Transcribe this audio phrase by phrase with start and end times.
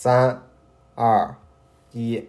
[0.00, 0.40] 三、
[0.94, 1.34] 二、
[1.90, 2.24] 一。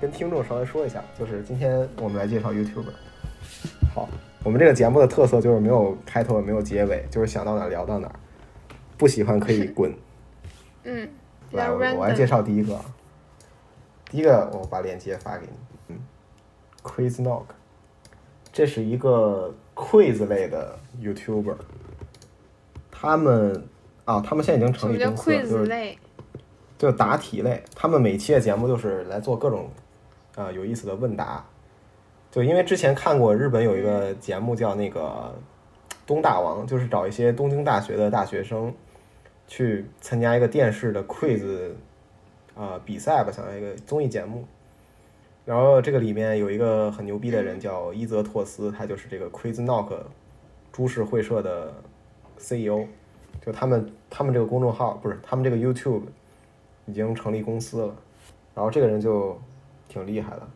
[0.00, 2.94] 跟听众稍微说一下，就是今天我们来介绍 YouTuber。
[3.94, 4.08] 好，
[4.42, 8.14] 我们这个节目的特色就是没有开头，也没有结尾，就是想到哪儿聊到哪儿。
[8.96, 9.94] 不喜欢可以 滚。
[10.84, 11.06] 嗯，
[11.52, 12.82] 来，我我来介绍第一个啊。
[14.06, 15.52] 第一个，我把链接发给你。
[15.88, 15.98] 嗯
[16.82, 17.44] ，QuizKnock，
[18.56, 21.56] 这是一个 quiz 类的 YouTuber。
[22.90, 23.62] 他们
[24.06, 25.98] 啊，他们现在已经成立公司了，就是类？
[26.78, 29.68] 就答题类，他们每期的节目就是来做各种
[30.36, 31.44] 呃有意思的问答。
[32.30, 35.34] 就因为之前看过日本有一个节目叫那个
[36.06, 38.72] 东大王，就是找一些东京大学的大学生
[39.46, 41.72] 去参加一个电视的 quiz
[42.54, 44.46] 呃比赛吧，相当于一个综艺节目。
[45.46, 49.94] 然后这个里面有一个很牛逼的人叫伊泽拓司，他就是这个 QuizKnock
[50.70, 51.72] 株式会社的
[52.36, 52.86] CEO。
[53.44, 56.02] 就他们他们这个公众号不是他们这个 YouTube
[56.86, 57.94] 已经成立公司了，
[58.56, 59.38] 然后这个人就
[59.88, 60.48] 挺厉害的，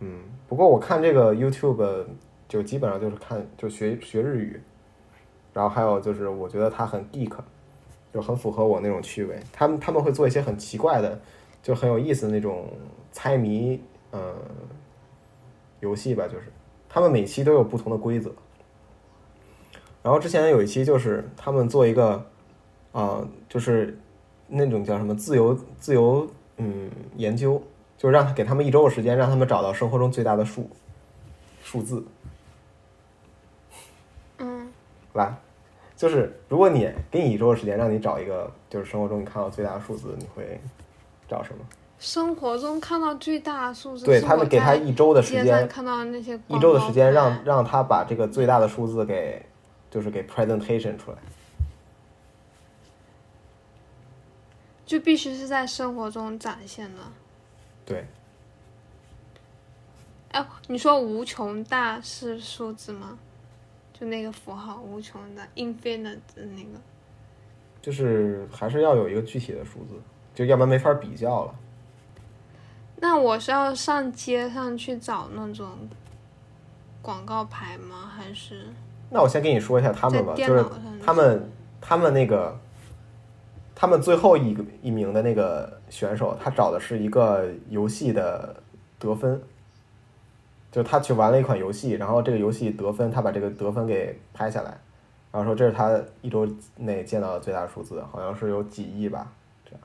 [0.00, 2.04] 嗯，不过我看这个 YouTube
[2.46, 4.60] 就基本上就是看就学学日语，
[5.52, 7.32] 然后还有就是我觉得他很 geek，
[8.14, 9.40] 就很符合我那种趣味。
[9.52, 11.18] 他们他们会做一些很奇怪的，
[11.64, 12.68] 就很有意思的那种
[13.16, 14.34] 猜谜嗯、呃
[15.80, 16.52] 游戏吧，就是
[16.86, 18.30] 他们每期都有不同的规则。
[20.02, 22.22] 然后之前有一期就是他们做一个
[22.92, 23.98] 啊、就是
[24.46, 27.62] 那种叫什么自由自由嗯研究，
[27.96, 30.68] 就是让他给他们一周的时间，让他们找到生活中最大的数
[31.64, 32.04] 数字。
[34.36, 34.70] 嗯，
[35.14, 35.34] 来，
[35.96, 40.60] 就是如果你给你一周的时间，让你找一个就是生活中你看到最大的数字，你会
[41.26, 41.64] 找什么？
[41.98, 49.44] 生活中看到最大的数字，对他们给他一周的时街间上看到那些一周的时间让让他把这个最大的数字给
[49.90, 51.18] 就是给 presentation 出来。
[54.84, 57.00] 就必须是在生活中展现的。
[57.84, 58.06] 对，
[60.30, 63.18] 哎，你说无穷大是数字吗？
[63.92, 66.78] 就那个符号无穷的 infinite 的那个。
[67.82, 70.00] 就是还是要有一个具体的数字，
[70.34, 71.54] 就要不然没法比较了。
[72.98, 75.68] 那我是要上街上去找那种
[77.02, 78.10] 广告牌吗？
[78.16, 78.66] 还是
[79.10, 80.64] 那我先跟你说一下他们吧，就是
[81.04, 82.58] 他们他们那个
[83.74, 88.56] 他们最后一个一名的那个选手，他找的是一个游戏的
[88.98, 89.40] 得分，
[90.72, 94.76] 就是他去玩了一款游戏，然后这个游戏得分，他把这个得分给拍下来，
[95.30, 99.30] 然后说这是他一周内见到的最大数字，好像是有几亿吧，
[99.64, 99.80] 这样。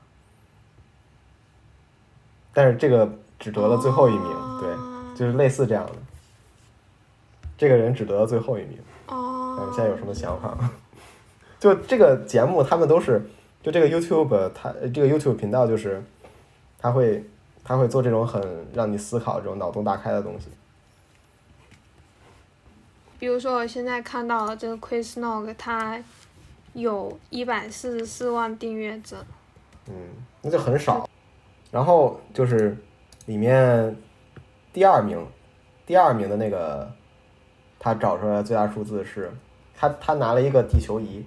[2.52, 5.92] 但是这个只得了最后一名，对，哦就是类似这样的。
[7.56, 8.78] 这个人只得了最后一名。
[9.06, 10.70] 哦，嗯，现在有什么想法吗？
[11.60, 13.24] 就这个节目，他们都是
[13.62, 16.02] 就这个 YouTube，它这个 YouTube 频道就是，
[16.78, 17.24] 他会
[17.62, 20.48] 他会做这种很让你思考、这种脑洞大开的东西。
[23.20, 26.02] 比如说我现在看到了这个 QuizKnock，它
[26.72, 29.24] 有一百四十四万订阅者。
[29.88, 29.94] 嗯，
[30.42, 31.08] 那就很少。
[31.72, 32.76] 然后就是
[33.26, 33.96] 里面
[34.72, 35.26] 第二名，
[35.84, 36.88] 第二名的那个，
[37.80, 39.32] 他找出来的最大数字是，
[39.74, 41.24] 他他拿了一个地球仪，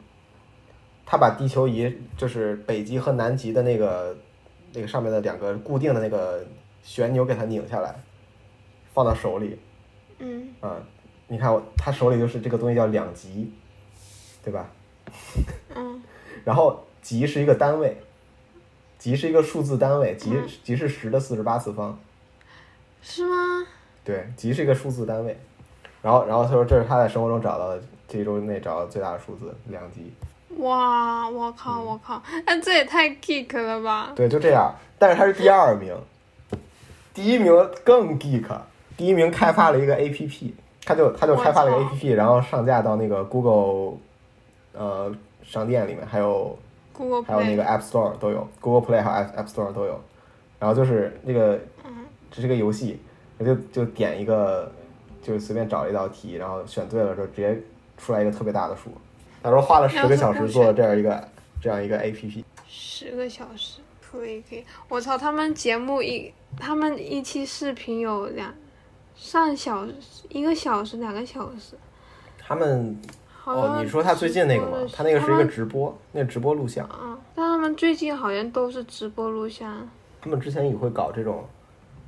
[1.06, 4.16] 他把地球仪就是北极和南极的那个
[4.72, 6.46] 那个上面的两个固定的那个
[6.84, 7.96] 旋钮给它拧下来，
[8.94, 9.58] 放到手里，
[10.20, 10.78] 嗯，啊、
[11.28, 13.52] 你看我他手里就是这个东西叫两极，
[14.44, 14.70] 对吧？
[15.74, 16.04] 嗯，
[16.46, 17.98] 然后极是一个单位，
[19.06, 20.32] 极是一个数字单位，极
[20.64, 21.96] 极是十的四十八次方，
[23.04, 23.64] 是吗？
[24.04, 25.38] 对，极是一个数字单位。
[26.02, 30.12] 然后，然后他说这是他在生活中找到的这一周内找到最大的数字，两极。
[30.58, 34.12] 哇，我靠，嗯我靠，哎，这也太 geek 了吧！
[34.16, 34.74] 对，就这样。
[34.98, 35.96] 但是他是第二名，
[37.14, 38.48] 第一名更 geek，
[38.98, 40.52] 第一名开发了一个 APP，
[40.84, 44.00] 他就他就开发了一个 APP，然后上架到那个 Google
[44.74, 46.58] 呃商店里面，还有
[46.96, 50.02] Google 还有那 Play，个 App Store 都有，Google Play 还有 App App Store 都有。
[50.58, 51.60] 然后就是那个，
[52.32, 53.00] 这是个游戏，
[53.38, 54.72] 我就就点一个，
[55.22, 57.62] 就随便找一道题，然后选对了之后直接
[57.98, 58.90] 出来一个特别大的数。
[59.44, 61.28] 他说花了十个小时做了这样一个
[61.62, 62.44] 这样一个 APP。
[62.68, 64.64] 十个小时，可以可以。
[64.88, 68.52] 我操，他们节目一，他们一期视频有两
[69.16, 69.94] 上小时，
[70.30, 71.78] 一个小时，两个小时。
[72.40, 72.98] 他们
[73.46, 74.78] 哦，你说他最近那个吗？
[74.92, 76.88] 他那个是一个直播，那个直播录像。
[76.88, 79.88] 啊，但他们最近好像都是直播录像。
[80.22, 81.46] 他们之前也会搞这种，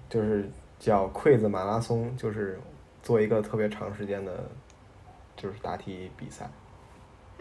[0.09, 0.49] 就是
[0.79, 2.59] 叫筷子马拉松，就是
[3.03, 4.43] 做一个特别长时间的，
[5.35, 6.49] 就是答题比赛。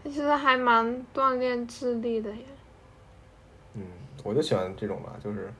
[0.05, 2.43] 其实还蛮锻炼智力的呀。
[3.75, 3.83] 嗯，
[4.23, 5.51] 我就喜欢这种吧，就是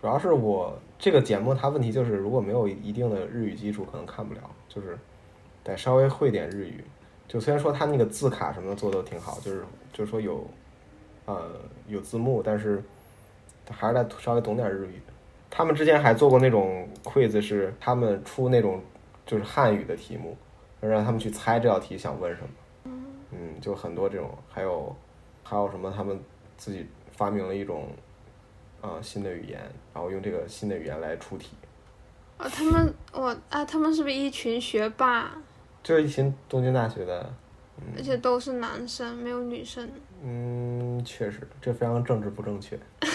[0.00, 4.98] 主要是我这个节目它问题就是如果没有一定的日语基础，可能看不了，就是
[5.64, 6.84] 得稍微会点日语。
[7.28, 10.46] 就虽然说他那个字卡什么的做的都挺好，就是就是说有
[11.24, 11.50] 呃
[11.88, 12.82] 有字幕，但是
[13.70, 15.00] 还是得稍微懂点日语。
[15.48, 18.82] 他们之前还做过那种 quiz，是他们出那种
[19.24, 20.36] 就是汉语的题目，
[20.80, 22.48] 让他们去猜这道题想问什么。
[23.30, 24.94] 嗯，就很多这种，还有
[25.42, 26.20] 还有什么他们
[26.58, 26.86] 自己
[27.16, 27.88] 发明了一种
[28.82, 29.58] 啊、新的语言，
[29.94, 31.56] 然后用这个新的语言来出题。
[32.38, 35.32] 哦，他们我啊，他们是不是一群学霸？
[35.82, 37.34] 就是一群东京大学的，
[37.96, 39.90] 而且都是男生，没有女生。
[40.22, 42.78] 嗯，确实这非常政治不正确。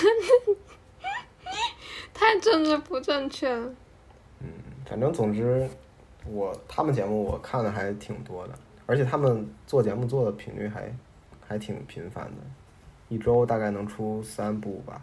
[2.14, 3.70] 太政治不正确了。
[4.42, 4.48] 嗯
[4.86, 5.70] 反正总之，
[6.26, 8.54] 我他们节目我看的还挺多的，
[8.86, 10.92] 而且他们做节目做的频率还
[11.46, 12.42] 还挺频繁的，
[13.08, 15.02] 一周大概能出三部吧，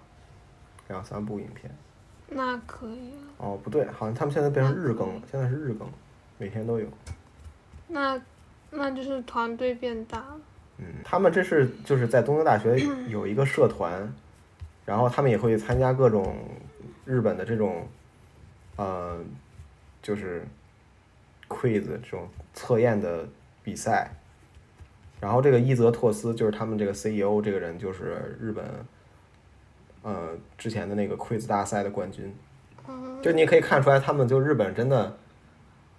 [0.89, 1.71] 两三部影片。
[2.29, 3.23] 那可以啊。
[3.39, 5.89] 哦，不对，好像他们现在变成日更了，现在是日更，
[6.39, 6.87] 每天都有。
[7.89, 8.21] 那
[8.71, 10.41] 那就是团队变大了。
[10.79, 12.77] 嗯，他们这是就是在东京大学
[13.09, 14.13] 有一个社团，
[14.85, 16.37] 然后他们也会参加各种
[17.05, 17.87] 日本的这种，
[18.77, 19.19] 呃，
[20.03, 20.45] 就是
[21.49, 23.29] quiz 这种测验的
[23.63, 24.11] 比赛。
[25.21, 28.65] 然后这个伊泽拓司就是他们这个 CEO 这个人，就是日本，
[30.03, 32.35] 呃，之前的那个 quiz 大赛的冠军。
[32.87, 35.17] 嗯，就你可以看出来，他们就日本真的，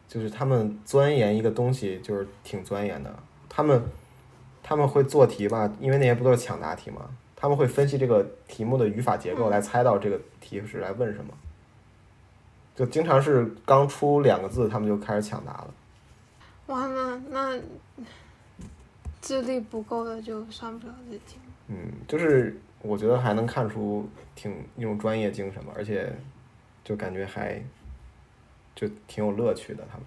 [0.08, 3.14] 就是他们钻研一个东西，就是挺钻研的。
[3.50, 3.82] 他们
[4.62, 11.34] 他们会做题吧，因为那些不都是抢答题嘛，他们会分析这个题目的语法结构，来猜到这个题是来问什么。
[12.76, 15.74] 就经常是刚出两个字，他们就开始抢答了。
[16.68, 17.58] 完了，那
[19.22, 21.38] 智力不够的就上不了这题。
[21.68, 26.14] 嗯，就是我觉得还能看出挺一种专业精神吧，而且
[26.84, 27.62] 就感觉还
[28.76, 30.06] 就挺有乐趣的他们。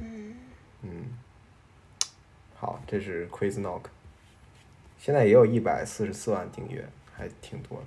[0.00, 0.34] 嗯，
[0.82, 1.04] 嗯，
[2.56, 3.84] 好，这是 Quiz Knock，
[4.98, 7.86] 现在也有一百四十四万订阅，还挺多的。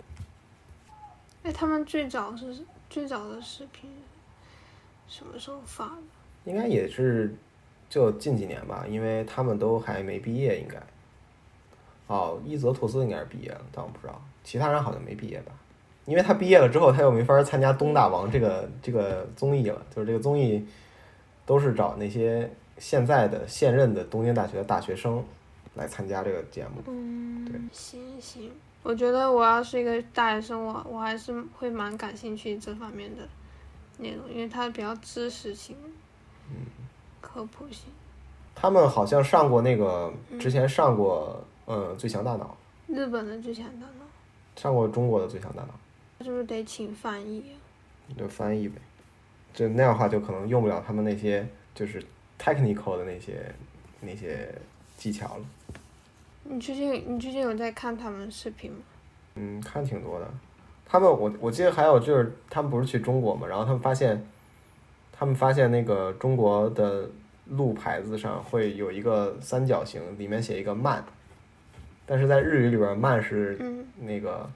[1.43, 3.89] 哎，他们最早是最早的视频
[5.07, 6.01] 什么时候发的？
[6.45, 7.35] 应该也是
[7.89, 10.81] 就近几年吧，因为他们都还没毕业，应该。
[12.07, 15.51] 哦，伊泽拓司应该是毕业了，但我不知道，其他人好像没毕业吧？
[16.05, 20.65] 因为他毕业了之后，他又没法参加《东大王》这个这个综艺了，就是这个综艺
[21.45, 25.23] 都是找那些现在的现任的东京大学的大学生
[25.75, 26.81] 来参加这个节目。
[26.87, 28.51] 嗯，对行行，
[28.83, 33.23] 我觉得我要是一个大学生，我我还是会蛮感兴趣这方面的
[33.97, 35.75] 内容，因为它比较知识性，
[36.49, 36.65] 嗯，
[37.21, 37.85] 科普性。
[38.53, 42.57] 他们好像上过那个之前上过，嗯，《最强大脑
[42.87, 44.05] 日本的最强大脑》，》，
[44.61, 45.69] 上过中国的《最强大脑
[46.21, 47.43] 是不是得请翻译
[48.17, 48.75] 就翻译呗。
[49.53, 51.45] 就那样的话，就可能用不了他们那些
[51.75, 52.01] 就是
[52.39, 53.53] technical 的那些
[53.99, 54.53] 那些
[54.97, 55.45] 技巧了。
[56.43, 58.77] 你最近你最近有在看他们视频吗？
[59.35, 60.29] 嗯，看挺多的。
[60.85, 64.25] 他们我我记得还有就是他们不是去中国嘛，然后他们发现，
[65.11, 67.09] 他们发现那个中国的
[67.45, 71.03] 路牌子上会有一个三角形，里面写一个慢，
[72.05, 74.49] 但是在日语里边慢是嗯那个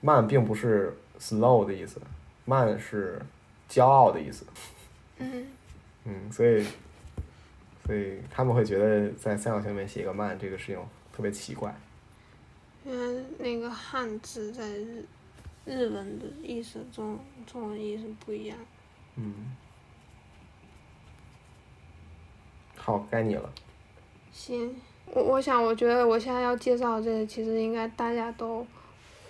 [0.00, 2.00] 慢并不是 slow 的意思，
[2.44, 3.20] 慢是
[3.68, 4.46] 骄傲的意思。
[5.18, 5.46] 嗯，
[6.04, 6.66] 嗯，所以
[7.84, 10.78] 所以他们会觉得在三角形里面写一个慢这个事情
[11.12, 11.74] 特别奇怪。
[12.84, 15.04] 原来那个汉字在日
[15.66, 18.56] 日文的意思中中文意思不一样。
[19.16, 19.54] 嗯，
[22.76, 23.52] 好，该你了。
[24.32, 28.66] 行，我我想，我觉得我现在要介绍这个，其实应该大家都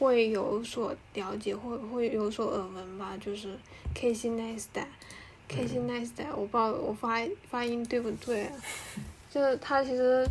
[0.00, 3.54] 会有所了解，会会有所耳闻吧，就是
[3.94, 8.52] Casey Neistat，Casey Neistat，我不知道我发发音对不对啊，
[9.30, 10.26] 就是他其实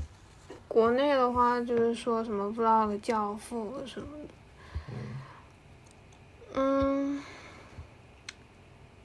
[0.68, 4.34] 国内的话就是说什么 vlog 教父什么的，
[6.56, 7.22] 嗯。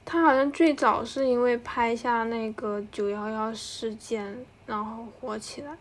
[0.07, 5.75] 他好像最早是因为拍下那个九幺幺事件，然后火起来，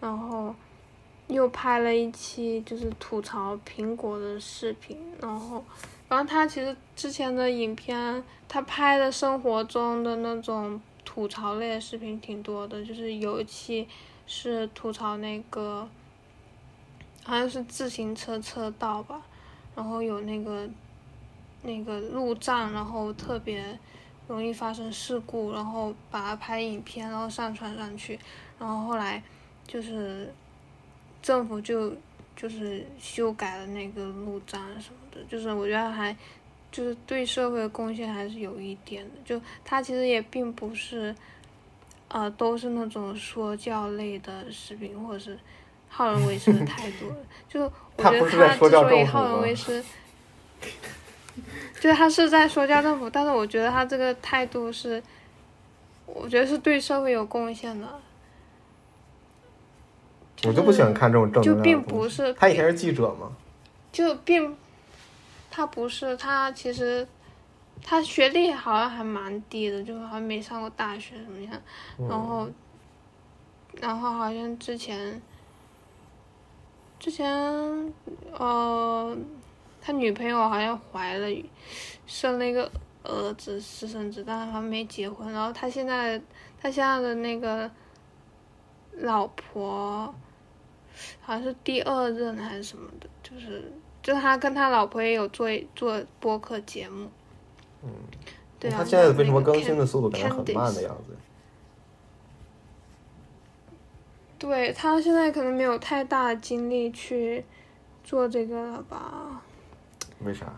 [0.00, 0.52] 然后
[1.32, 5.64] 又拍了一期就是吐槽苹果的视频，然后，
[6.08, 13.88] 然后他其实之前的影片，他拍的生活中的那种吐槽类的视频挺多的，就是有一期
[14.26, 15.88] 是吐槽那个，
[17.24, 19.22] 好像是自行车车道吧，
[19.74, 20.68] 然后有那个
[21.62, 23.78] 那个路障，然后特别
[24.28, 28.18] 容易发生事故，然后把它拍影片，然后上传上去，
[28.58, 29.22] 然后后来
[29.66, 30.32] 就是
[31.22, 31.94] 政府就
[32.36, 36.14] 就是修改了那个路障什么的，就是我觉得还
[36.70, 41.14] 就是对社会的贡献还是有一点的，就他其实也并不是。
[42.14, 45.38] 呃，都是那种说教类的视频，或者是
[45.88, 47.10] 好人为师的态度。
[47.48, 47.62] 就
[47.96, 49.82] 我觉得他之所以好人为师，
[51.80, 55.02] 就是他是在说教政府，但是我觉得他这个态度是，
[56.04, 57.88] 我觉得是对社会有贡献的。
[60.46, 63.30] 我就不喜欢看这种正就并不是他以前是记者吗？
[63.92, 64.56] 就并
[65.50, 67.06] 他不是，他其实。
[67.84, 71.60] 他学历好像还蛮低的，就好像没上过大学什么样，
[72.08, 72.48] 然后，
[73.80, 75.20] 然后好像之前，
[77.00, 77.28] 之前，
[78.38, 79.16] 呃，
[79.80, 81.26] 他女朋友好像怀了，
[82.06, 82.70] 生了一个
[83.02, 85.32] 儿子私生子，但是还没结婚。
[85.32, 86.22] 然后他现在，
[86.60, 87.68] 他现在的那个
[88.92, 90.14] 老婆，
[91.20, 93.72] 好像是第二任还是什么的，就是，
[94.02, 97.08] 就是他跟他老婆也有做做播客节目。
[97.82, 97.90] 嗯，
[98.58, 101.16] 对啊，他现在为什么更新的速度感觉很慢的样子？
[104.38, 107.44] 对他现在可能没有太大的精力去
[108.02, 109.40] 做这个了吧？
[110.24, 110.52] 为啥？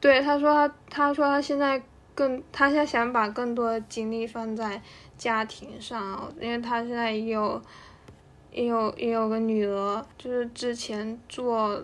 [0.00, 1.80] 对，他说他他说他现在
[2.16, 4.82] 更他现在想把更多的精力放在
[5.16, 7.62] 家庭上，因为他现在也有
[8.52, 11.82] 也有也有个女儿，就是之前做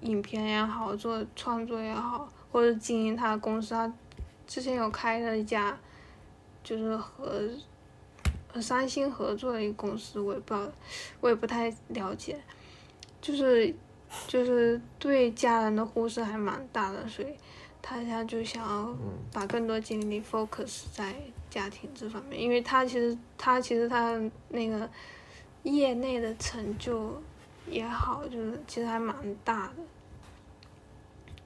[0.00, 2.28] 影片也好，做创作也好。
[2.52, 3.92] 或者经营他的公司，他
[4.46, 5.76] 之前有开了一家，
[6.62, 7.50] 就是和
[8.46, 10.72] 和三星合作的一个公司，我也不知道，
[11.20, 12.38] 我也不太了解，
[13.20, 13.74] 就是
[14.28, 17.34] 就是对家人的忽视还蛮大的，所以
[17.82, 18.96] 他现在就想要
[19.32, 21.12] 把更多精力 focus 在
[21.50, 24.16] 家庭这方面，因为他其实他其实他
[24.50, 24.88] 那个
[25.64, 27.20] 业内的成就
[27.68, 29.82] 也好，就是其实还蛮大的，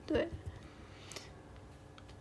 [0.06, 0.28] 对。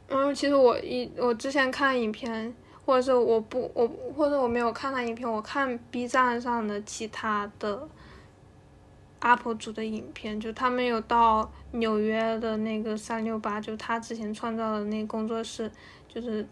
[0.09, 3.85] 嗯，其实我一我之前看影片，或者是我不我
[4.15, 7.89] 或者我没有看他影片，我看 B 站上的其他的
[9.19, 15.69] UP 主的影片，就他们有到纽约的那个三六八，就他之前创造的那工作室，
[16.07, 16.47] 就是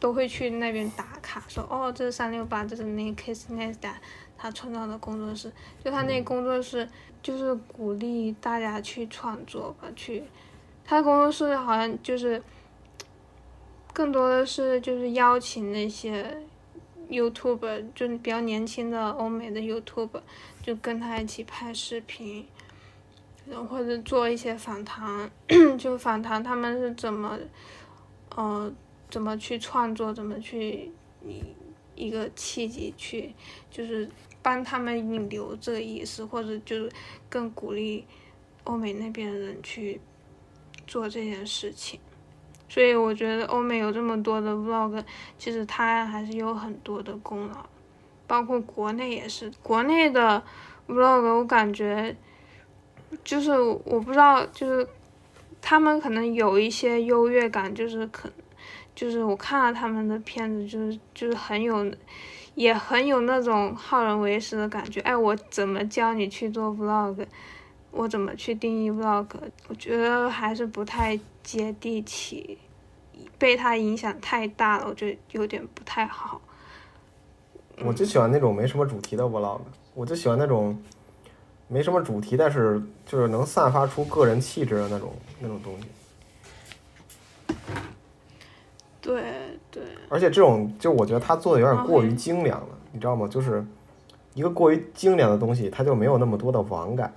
[0.00, 3.92] 都会去那边打卡，说哦，这是三六八，这是那 Kiss Nesta
[4.42, 5.52] 他创造的工作室，
[5.84, 6.88] 就他那工作室
[7.22, 10.24] 就是鼓励大家去创作吧，去
[10.84, 12.42] 他的工作室好像就是。
[13.94, 16.34] 更多的是就是邀请那些
[17.10, 20.18] YouTube，就是比较年轻的欧美的 YouTube，
[20.62, 22.46] 就跟他一起拍视频，
[23.46, 25.30] 然后或者做一些访谈，
[25.76, 27.38] 就访谈他们是怎么，
[28.34, 28.72] 呃，
[29.10, 30.90] 怎么去创作，怎么去
[31.22, 31.44] 一
[31.94, 33.34] 一个契机去，
[33.70, 34.08] 就是
[34.42, 36.90] 帮他们引流这个意思，或者就是
[37.28, 38.04] 更鼓励
[38.64, 40.00] 欧美那边的人去
[40.86, 41.98] 做这件事情。
[42.68, 45.04] 所以我觉得欧美有这么多的 vlog，
[45.38, 47.66] 其实他还是有很多的功劳，
[48.26, 49.52] 包括国内也是。
[49.62, 50.42] 国内的
[50.88, 52.16] vlog 我感觉，
[53.22, 54.88] 就是我不知道，就是
[55.60, 58.32] 他们可能有一些优越感，就是可，
[58.94, 61.92] 就是我看了他们的片子，就是就是很有，
[62.54, 65.00] 也很有那种好人为师的感觉。
[65.00, 67.26] 哎，我怎么教你去做 vlog？
[67.90, 69.26] 我怎么去定义 vlog？
[69.68, 72.58] 我觉得还是不太接地气，
[73.38, 76.40] 被他影响太大了，我觉得有点不太好。
[77.84, 79.60] 我就喜欢那种没什么主题的 vlog，
[79.94, 80.80] 我就喜欢那种
[81.68, 85.86] 没什么主题，但是就是能散发出个人气质的那种那种东西。
[89.02, 89.82] 对对。
[90.08, 93.28] 而且这种就我觉得他做的有点过于精良了，你知道吗？
[93.28, 93.62] 就是
[94.32, 97.12] 一个过于精良的东西，它就没有那么多的网感。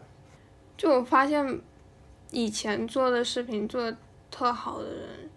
[0.76, 1.62] 就我发现，
[2.32, 3.98] 以前做的视频做的
[4.30, 5.30] 特好的人，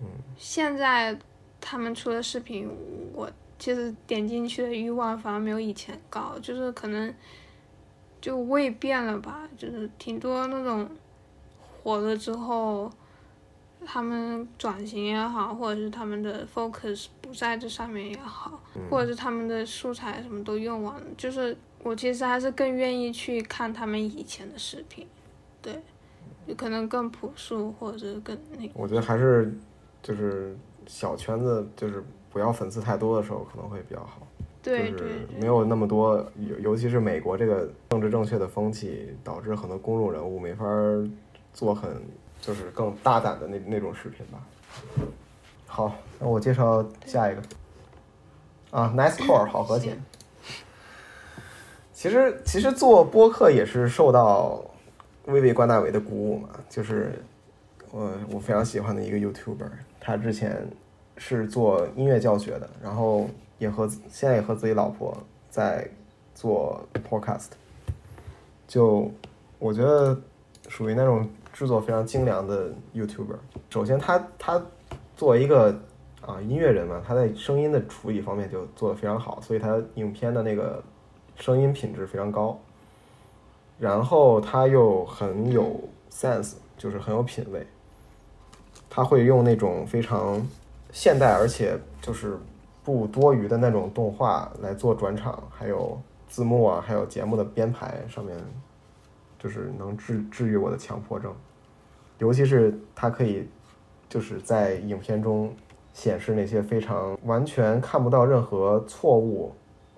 [0.00, 0.06] 嗯，
[0.36, 1.16] 现在
[1.60, 2.68] 他们出的视频，
[3.12, 7.14] 我其实点进去的欲望反而没有以前高，就是可能
[8.20, 10.88] 就味变了吧，就是挺多那种
[11.84, 12.90] 火了之后，
[13.86, 21.56] 他们转型也好，或者是他们的 focus 不在这上面也好，或者是他们的素材什么都用完了，就是。
[21.82, 25.06] 我其实还是更愿意去看他们以前的视频，
[25.62, 25.80] 对，
[26.46, 28.72] 有可能更朴素或者是更那个。
[28.74, 29.54] 我觉得还是
[30.02, 30.56] 就是
[30.88, 34.26] 小圈子，就是不要粉丝太多的时候可能会比较好。
[34.64, 34.98] 对对。
[34.98, 40.66] 就是没有那么多，尤尤其是美国这个政治正确的风气，导致很多公众人物没法
[41.52, 42.02] 做很
[42.46, 44.38] 就是更大胆的那那种视频吧。
[45.66, 47.42] 好，那我介绍下一个
[48.70, 50.00] 啊，Nice Core 好和弦。
[51.92, 54.62] 其实其实做播客也是受到
[55.24, 57.20] 微微关大伟的鼓舞嘛，就是
[57.90, 60.64] 我我非常喜欢的一个 YouTuber，他之前
[61.16, 65.16] 是做音乐教学的，然后也和现在也和自己老婆
[65.50, 65.88] 在
[66.34, 67.48] 做 Podcast，
[68.68, 69.10] 就
[69.58, 70.16] 我觉得
[70.68, 73.38] 属于那种制作非常精良的 YouTuber。
[73.70, 74.62] 首先他他
[75.16, 75.74] 作为一个
[76.20, 80.84] 啊音乐人嘛，他在声音的处理方面就做得非常好，所以他影片的那个
[81.36, 82.60] 声音品质非常高。
[83.78, 87.66] 然后他又很有 sense，就是很有品味。
[88.90, 90.46] 他会用那种非常
[90.92, 92.38] 现代而且就是
[92.84, 95.98] 不多余的那种动画来做转场，还有
[96.28, 98.36] 字幕啊，还有节目的编排上面，
[99.38, 101.34] 就是能治治愈我的强迫症。
[102.18, 103.46] 尤其是他可以
[104.08, 105.54] 就是在影片中
[105.92, 109.52] 显示那些非常完全看不到任何错误、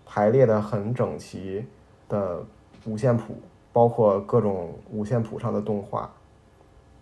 [0.04, 1.64] 排列的很整齐
[2.08, 2.44] 的
[2.84, 3.34] 五线谱，
[3.72, 6.10] 包括各种五线谱上的动画，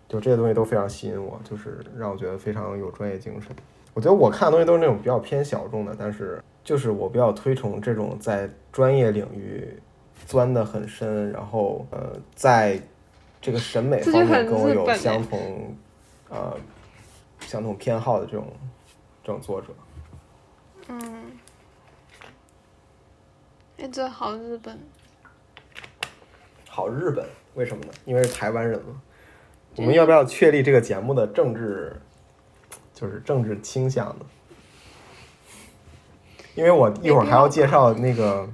[0.07, 3.55] 就这些东西都非常吸引我，就是让我觉得非常有专业精神。
[3.93, 9.67] 我觉得我看的东西都是那种比较偏小众的，但是就是我比较推崇这种在专业领域
[10.25, 12.79] 钻得很深，然后呃，在
[13.47, 15.73] 这个审美方面跟我有相同
[16.27, 16.53] 呃
[17.39, 18.51] 相同偏好的这种
[19.23, 19.67] 这种作者。
[20.89, 21.31] 嗯，
[23.77, 24.77] 哎，这好日本。
[26.67, 27.93] 好日本，为什么呢？
[28.03, 29.01] 因为是台湾人嘛。
[29.77, 32.01] 我们要不要确立这个节目的政治，
[32.93, 34.25] 就是政治倾向呢？
[36.53, 38.45] 因为我一会儿还要介绍那个，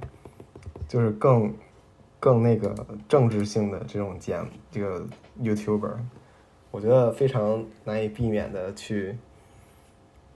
[0.86, 1.52] 就是更
[2.24, 2.74] 更那个
[3.06, 5.06] 政治性的这种节目，这个
[5.42, 5.98] YouTuber，
[6.70, 9.18] 我觉得非常难以避免的去，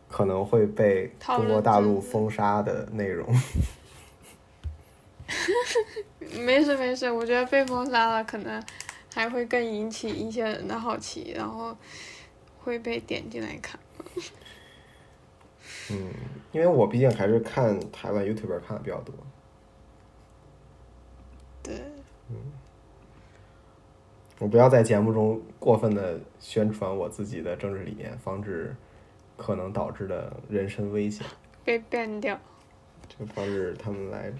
[0.07, 3.26] 可能会被中国大陆封杀的内容。
[6.44, 8.62] 没事没事，我觉得被封杀了，可能
[9.14, 11.74] 还会更引起一些人的好奇，然后
[12.62, 13.81] 会被点进来看。
[15.90, 16.12] 嗯，
[16.53, 19.14] 因为我毕竟还是看台湾 YouTuber 看的比较多。
[21.62, 21.74] 对。
[22.31, 22.37] 嗯。
[24.38, 28.75] 我不要在节目中过分的宣传我自己的政治理念，防止
[29.37, 31.27] 可能导致的人身危险。
[31.64, 32.38] 被 ban 掉。
[33.09, 34.33] 就防止他们来。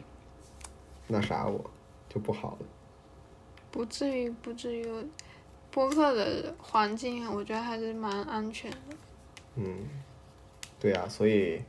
[1.07, 1.71] 那啥，我
[2.09, 2.67] 就不好了。
[3.71, 4.87] 不至于，不至于。
[5.71, 8.97] 播客的环境，我觉得还是蛮安全的。
[9.57, 9.77] 嗯，
[10.81, 11.63] 对啊，所以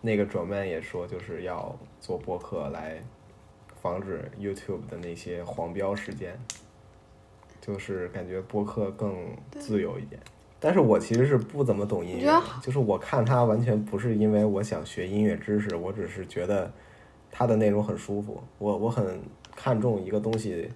[0.00, 3.00] 那个转麦也说，就是要做播客来
[3.80, 6.38] 防止 YouTube 的那些黄标事件，
[7.60, 9.14] 就是感觉播客更
[9.50, 10.20] 自由一点。
[10.60, 16.70] 但是我其实是不怎么懂音乐，就是我看它完全不是因为我想学音乐知识，我只是觉得。
[17.30, 19.20] 它的内容很舒服，我我很
[19.54, 20.66] 看重一个东西，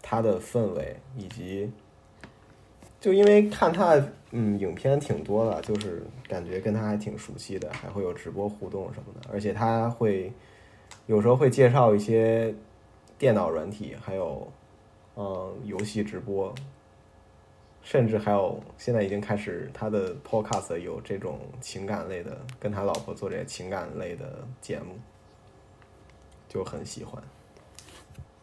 [0.00, 1.68] 它的氛围以及，
[3.00, 10.32] 就因为看它嗯影片挺多的，就是感觉跟他还挺熟悉的，还会有直播互动什么的，而且他会
[11.06, 12.54] 有时候会介绍一些
[13.18, 14.48] 电脑软体，还有
[15.16, 16.54] 嗯游戏直播，
[17.82, 24.96] 甚至还有现在已经开始他的 podcast 有这种情感类的，跟他老婆做这些情感类的节目。
[26.46, 27.20] 就很喜欢，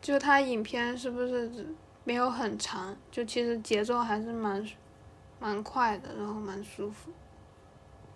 [0.01, 1.49] 就他影片是不是
[2.03, 2.93] 没有很长？
[3.09, 4.67] 就其实节奏还是蛮
[5.39, 7.09] 蛮快的，然后蛮舒服。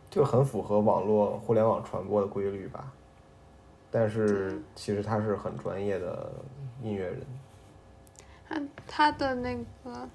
[0.10, 2.92] 就很符合网络互联网传播的规律吧。
[3.98, 6.30] 但是其实他是很专业的
[6.84, 7.22] 音乐人。
[8.46, 10.10] 他他的那个，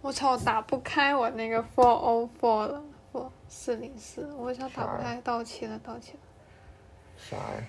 [0.00, 6.18] 我操，我打不开我那个 four o four 了，four 四零四，我操，打不开，到期了，到期了。
[7.18, 7.62] 啥呀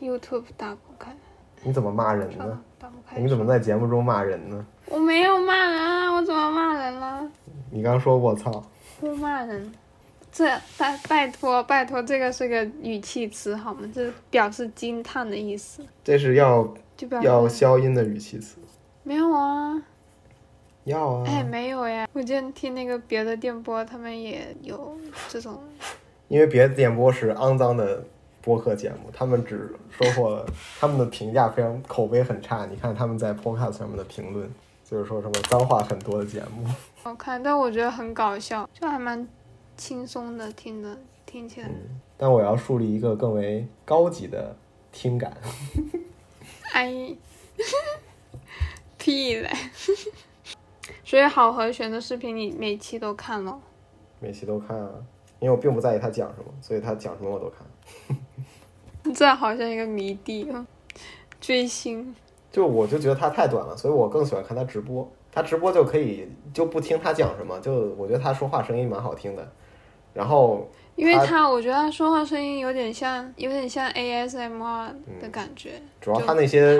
[0.00, 1.14] ？YouTube 打不开，
[1.62, 2.60] 你怎么骂人呢？
[2.76, 4.66] 打不开，你怎么在节目中骂人呢？
[4.86, 7.30] 我没有骂人啊，我怎么骂人了？
[7.70, 8.60] 你刚说我操，
[8.98, 9.72] 不骂人，
[10.34, 10.44] 这
[10.76, 13.88] 拜拜托拜托，这个是个语气词好吗？
[13.94, 15.82] 这表示惊叹的意思。
[16.02, 16.74] 这是要
[17.22, 18.56] 要消音的语气词。
[19.04, 19.80] 没有啊。
[20.84, 21.24] 要啊。
[21.26, 24.94] 哎，没有呀，我今天听那个别的电波，他们也有
[25.28, 25.58] 这种。
[26.28, 28.04] 因为别的电波是肮脏的。
[28.42, 30.44] 播客节目，他们只收获了
[30.78, 32.66] 他们的评价非常口碑很差。
[32.66, 34.46] 你看他们在 Podcast 上面的评论，
[34.84, 36.68] 就是说什么脏话很多的节目。
[37.02, 39.26] 好看，但我觉得很搞笑，就还蛮
[39.76, 41.68] 轻松的，听的听起来。
[41.68, 44.56] 嗯，但我要树立一个更为高级的
[44.92, 45.36] 听感。
[46.72, 47.14] 哎，
[48.98, 49.50] 屁嘞！
[51.04, 53.60] 所以好和弦的视频你每期都看了？
[54.20, 54.90] 每期都看啊，
[55.40, 59.12] 因为我并不在意他讲什么，所以他讲什么我都看。
[59.14, 60.66] 这好像一个迷弟啊，
[61.40, 62.14] 追星。
[62.50, 65.08] 就我就觉得他太短了，所以我更喜欢看他直播。
[65.32, 69.52] 他直播就可以就不听他讲什么，就我觉得他说话声音蛮好听的。
[70.14, 75.72] 然后因为他，我觉得他说话声音有点像，有点像 ASMR 的感觉。
[76.00, 76.78] 主要他那些。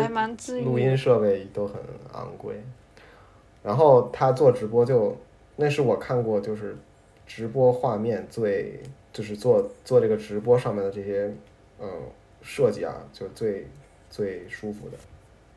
[0.65, 1.75] 录音设备都很
[2.13, 2.55] 昂贵。
[3.63, 5.17] 然后他做直播就，
[5.57, 6.77] 那是我看过就是
[7.27, 8.81] 直播画面最
[9.13, 11.35] 就是做做这个直播上面的这些
[11.81, 11.89] 嗯
[12.41, 13.67] 设计啊，就最
[14.11, 14.97] 最舒服的。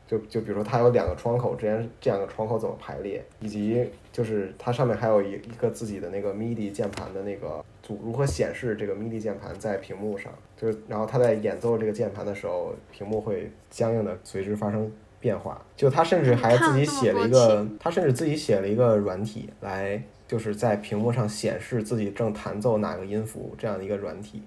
[0.08, 14.90] 就就比如说它有两个窗口，之间这两个窗口怎么排列，以及就是它上面还有一一个自己的那个 MIDI 键盘的那个组，如何显示这个 MIDI 键盘在屏幕上，就是然后它在演奏这个键盘的时候，屏幕会相应的随之发生
[15.20, 15.60] 变化。
[15.76, 24.42] 就他甚至还自己写了一个，他甚至自己写了一个软体来，就是在屏幕上显示自己正弹奏哪个音符这样的一个软体，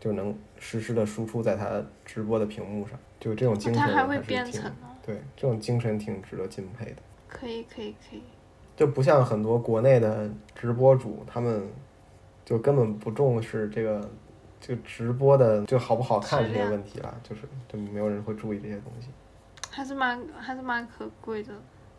[0.00, 2.98] 就能实时的输出在他直播的屏幕上。
[3.20, 4.70] 就这种精神还会编程
[5.04, 6.96] 对，这种精神挺值得敬佩的。
[7.28, 8.22] 可以，可以，可以。
[8.76, 11.68] 就不像很多国内的直播主，他们
[12.44, 14.10] 就根本不重视这个，
[14.60, 19.08] 这个直播的就好不好看这些问题了，就是就没有人会注意这些东西。
[19.70, 21.52] 还是蛮还是蛮可贵的。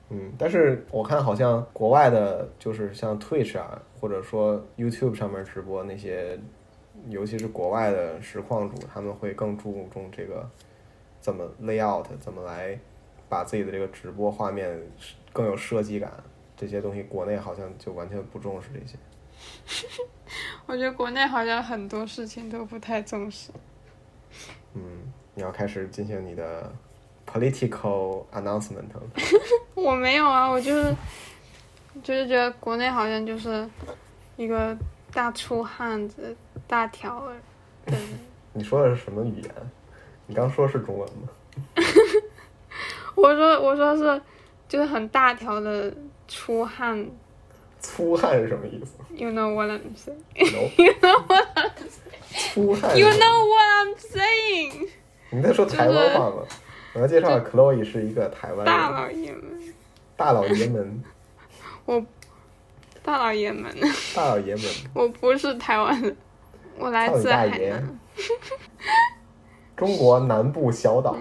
[0.09, 6.39] 嗯，但是我看好像国外的，就是像 Twitch 啊，或者说 YouTube 上面直播那些，
[7.07, 10.49] 尤其是国外的实况主，他们会更注重这个
[11.21, 12.77] 怎么 layout，怎么来。
[13.29, 14.79] 把自己的这个直播画面
[15.33, 16.11] 更有设计感，
[16.55, 18.97] 这些东西国内好像就完全不重视这些。
[20.65, 23.51] 我觉得国内好像很多事情都不太重视。
[24.73, 24.81] 嗯，
[25.33, 26.71] 你要开始进行你的
[27.25, 29.01] political announcement 了。
[29.75, 30.95] 我没有啊，我就是
[32.03, 33.67] 就是觉得国内好像就是
[34.37, 34.77] 一个
[35.13, 36.35] 大粗汉子、
[36.67, 37.35] 大条儿。
[38.53, 39.51] 你说的是什么语言？
[40.27, 41.29] 你刚说是中文吗？
[43.17, 44.21] 我说我说是，
[44.67, 45.93] 就是很大条的
[46.27, 47.09] 出汗。
[47.81, 50.23] 出汗是什么意思？You know what I'm saying?
[50.77, 52.53] You know what I'm saying?
[52.53, 52.97] 粗汉。
[52.97, 54.89] You know what I'm saying?
[55.29, 56.43] 你在说台湾话吗？
[56.93, 59.43] 我要介绍，Chloe 是一个台湾大老爷们。
[60.17, 61.03] 大老爷们。
[61.85, 62.03] 我
[63.03, 63.71] 大老爷们。
[64.15, 64.65] 大老爷们。
[64.93, 66.17] 我不是台湾人，
[66.79, 67.99] 我来自海南。
[69.77, 71.15] 中国南部小岛。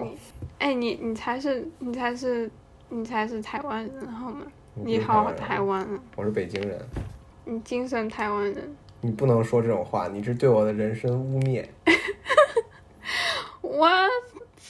[0.59, 2.49] 哎，你你才是你才是
[2.89, 4.45] 你才是台湾人好吗？
[4.73, 5.87] 你好，台湾。
[6.15, 6.79] 我是北京人。
[7.45, 8.75] 你精神台湾人。
[9.01, 11.65] 你不能说这种话，你是对我的人身污蔑。
[13.61, 14.11] What?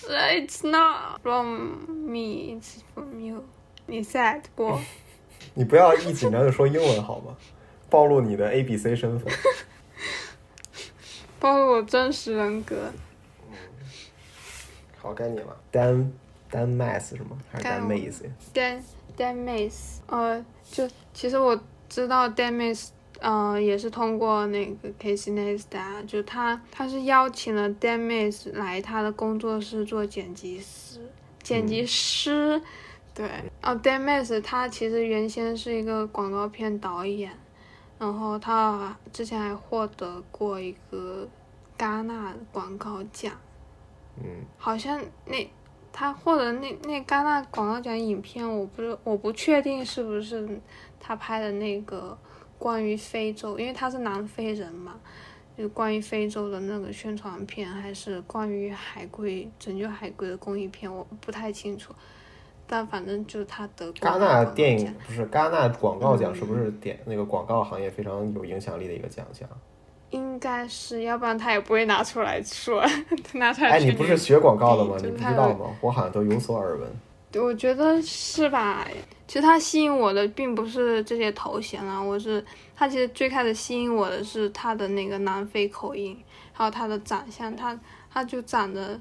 [0.07, 2.57] It's not from me.
[2.59, 3.43] It's from you.
[3.87, 4.77] 你 sad 不？
[5.53, 7.35] 你不要一紧张就说英文好吗？
[7.89, 9.31] 暴露你的 A B C 身份。
[11.39, 12.91] 暴露我真实人格。
[15.05, 15.55] 好，该你了。
[15.71, 16.09] Dan
[16.51, 17.37] Dan Mass 是吗？
[17.51, 18.81] 还是 Dan Mace？Dan
[19.15, 22.87] Dan Mace，呃，就其实我知道 Dan Mace，
[23.19, 30.99] 呃，也是通过那个 Casey Neistat，就他他是邀请了 Dan Mace 来他的工作室做剪辑师，
[31.43, 32.59] 剪辑师，
[33.13, 33.29] 对。
[33.61, 37.31] 哦，Dan Mace 他其实原先是一个广告片导演，
[37.99, 41.27] 然后他之前还获得过一个
[41.77, 43.31] 戛纳广告奖。
[44.23, 45.49] 嗯，好像那
[45.91, 50.59] 他获得那那戛纳广告奖影片，我不是我不确定是不是
[50.99, 52.17] 他拍的那个
[52.57, 54.99] 关于非洲，因为他是南非人嘛，
[55.57, 61.93] 就关于非洲的那个宣传片，还是关于海龟拯救海龟的公益片，我不太清楚。
[62.67, 69.47] 但反正就是他得戛纳电影不是戛纳广告奖，是不是点那个广告行业非常有影响力的一个奖项？
[70.15, 72.81] 应该是要不然他也不会拿出来说，
[73.33, 73.71] 拿出来。
[73.71, 74.95] 哎，你不是学广告的吗？
[75.03, 75.65] 你不知道吗？
[75.81, 76.89] 我好像都有所耳闻。
[77.43, 78.87] 我觉得是吧？
[79.27, 86.17] 其实他吸引我的并不是这些头衔啊，我是他其实最开始吸引我的是他的那个南非口音，
[86.53, 87.77] 还有他的长相，他
[88.13, 88.97] 他就长得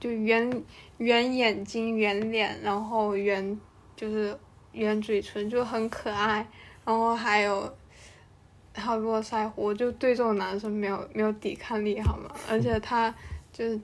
[0.00, 0.62] 就圆
[0.96, 3.56] 圆眼睛、圆脸，然后圆
[3.94, 4.36] 就是
[4.72, 6.44] 圆嘴唇，就很可爱，
[6.84, 7.72] 然后还有。
[8.74, 12.30] 还有络腮胡，就对这种男生没有没有抵抗力，好吗？
[12.48, 13.12] 而且他
[13.52, 13.80] 就是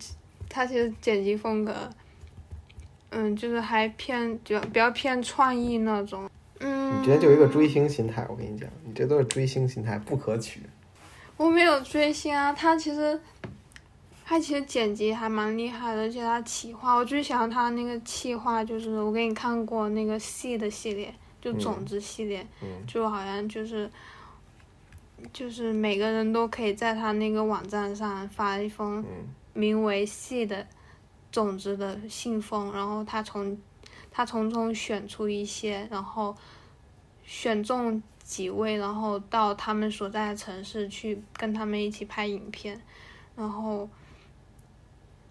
[0.49, 1.75] 他其实剪辑风格，
[3.11, 6.31] 嗯，就是还偏就比较偏创意那种。
[6.61, 7.03] 嗯。
[7.03, 10.61] 你这就一个追星心态，我跟你讲，你这都是追星心态，不可取。
[11.37, 13.21] 我没有追星啊，他其实
[14.25, 21.15] 他其实剪辑还蛮厉害的，而且他企划，我最喜欢他那个企划，就是我给你看过那个 C 的系列。
[21.45, 23.87] 就种子系列，嗯就好像就是
[25.33, 30.67] 就是每个人都可以在他那个网站上发一封嗯名为“系”的
[31.31, 33.57] 种子的信封，然后他从
[34.11, 36.37] 他从中选出一些，然后
[37.25, 42.81] 选中几位，然后到他们所在的城市去跟他们一起拍影片，
[43.37, 43.89] 然后。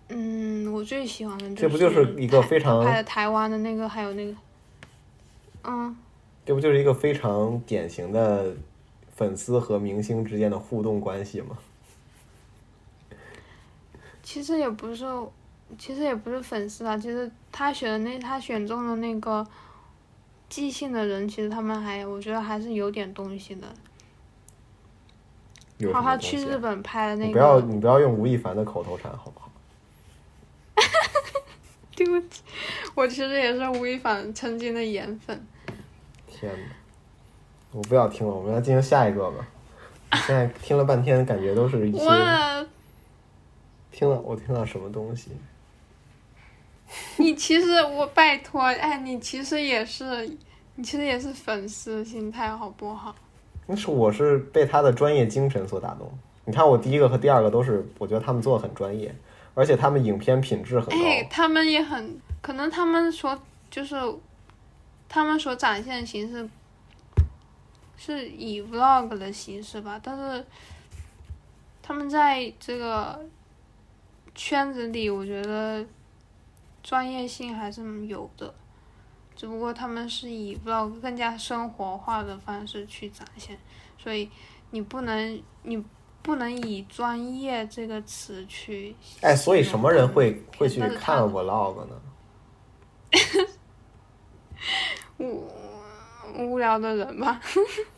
[0.10, 4.36] 嗯，我最喜欢的这不就是一个非常拍的台湾的那个，还有那个，
[5.63, 5.96] 嗯，
[6.46, 8.54] 这不就是一个非常典型的
[9.15, 11.58] 粉丝和明星之间的互动关系吗？
[14.21, 15.06] 其实也不是，
[15.78, 19.45] 其实也不是粉丝啊，其实他选的那他选中的那个
[20.47, 23.67] 即兴的人，其实他们还我觉得还是有点东西的。
[25.91, 29.52] 好，他去日本拍的那你不要个，你不要用吴亦凡的口头禅好不好？
[31.93, 32.41] 对不起，
[32.95, 35.45] 我其实也是吴亦凡曾经的颜粉。
[36.28, 36.83] 天哪！
[37.74, 39.48] 我不要听了，我们要进行下一个吧。
[40.28, 42.00] 现在听了半天，感觉都是一些，
[43.92, 45.32] 听了我听到什么东西。
[47.18, 50.28] 你其实我拜托，哎，你其实也是，
[50.76, 53.16] 你其实也是粉丝心态好不好？
[53.66, 56.12] 那是我是被他的专业精神所打动。
[56.46, 59.16] 你看我第一个和第二个都是，我觉得他们做的很专业，
[59.56, 61.04] 而且他们影片品质很高。
[61.04, 63.96] 哎，他们也很可能，他们所就是
[65.10, 66.48] 他们所展现的形式
[68.04, 70.46] 是以 vlog 的形式吧，但是
[71.82, 73.26] 他们在这个
[74.36, 75.86] 圈子里，我觉得
[76.82, 78.54] 专业性还是有的，
[79.36, 83.58] 只不过他们是以 vlog 更加生活化的方式去展现，
[83.98, 84.30] 所以
[84.72, 85.86] 你不能你。
[86.24, 88.96] 不能以专业这个词去。
[89.20, 92.02] 哎，所以什么人会会去看 vlog 呢？
[95.20, 95.46] 无
[96.38, 97.42] 无聊的人吧，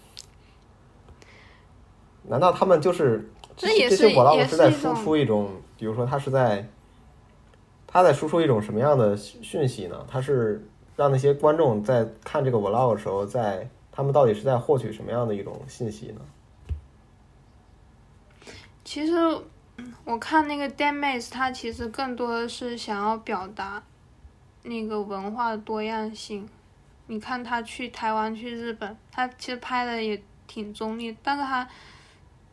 [2.28, 6.68] 难道他们就是这也这些是 vlog 是在输出一种，比如说他是在
[7.88, 10.06] 他在输出一种什么样的讯讯息呢？
[10.10, 16.22] 他是让那些观众在看这个 vlog 的时候，在他们到底是在获取什么样的一种信息呢？
[18.84, 19.14] 其实
[19.78, 23.84] 嗯我看那个 Mays，他其实更多的是想要表达
[24.64, 26.48] 那个文化的多样性。
[27.08, 31.68] 你看他去台湾、去日本，他其实拍的也挺中立，但是他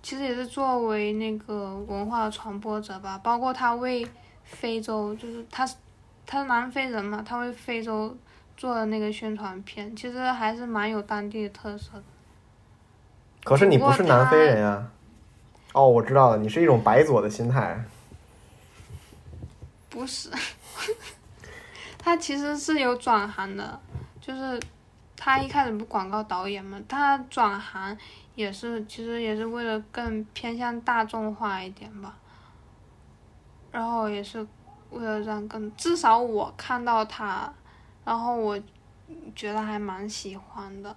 [0.02, 3.18] 其实也是作为那个文化的传播者吧。
[3.18, 4.06] 包括他为
[4.44, 5.76] 非洲，就是他是
[6.26, 8.16] 他是南非人嘛，他为非洲
[8.56, 12.02] 做的那个宣传片，其实还是蛮有当地的特色的。
[13.44, 14.90] 可是你不是南非人呀、
[15.72, 17.84] 哦，我知道了，你是一种白左的心态。
[19.88, 20.30] 不是，
[21.98, 23.80] 他其实是有转行的，
[24.20, 24.60] 就是
[25.24, 27.96] 他一开始不是广告导演嘛，他转行
[28.34, 32.16] 也是其实也是为了更偏向大众化一点吧，
[33.70, 34.44] 然后也是
[34.90, 37.54] 为了让更至少我看到他，
[38.04, 38.60] 然后我
[39.36, 40.96] 觉得还蛮喜欢的，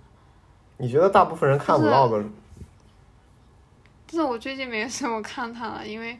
[0.77, 2.25] 你觉得大部分人看就是 vlog
[4.07, 6.17] 但是我最近没什么看他了，因为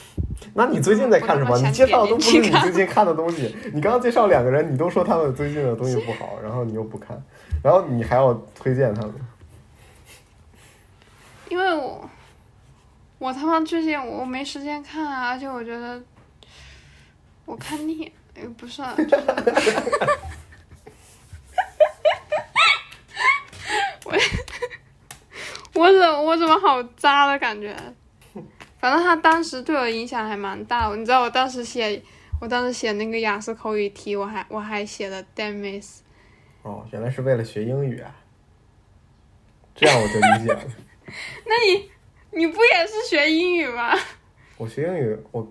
[0.54, 1.56] 那你最近在看什么？
[1.58, 3.54] 你介绍的都不是你最近看的东西。
[3.74, 7.22] 你刚刚介绍两个人，你都说他们最近的东西不好，然后你又不看，
[7.62, 9.14] 然后你还要推荐他们。
[11.48, 12.08] 因为我
[13.18, 16.02] 我他妈最近我没时间看啊，而且我觉得
[17.44, 19.16] 我看腻，哎不是、 啊，就是
[24.04, 24.14] 我
[25.74, 27.76] 我怎我怎么好渣的感觉？
[28.78, 32.02] 反正他当时对我影响还蛮大的，你知道我当时写
[32.40, 36.02] 我当时写那个雅思口语题，我还我还写了 damn miss。
[36.62, 38.14] 哦，原来是为了学英语啊，
[39.74, 40.62] 这样我就理解了。
[41.46, 41.90] 那你
[42.32, 43.94] 你不也是学英语吗？
[44.58, 45.46] 我学英语，我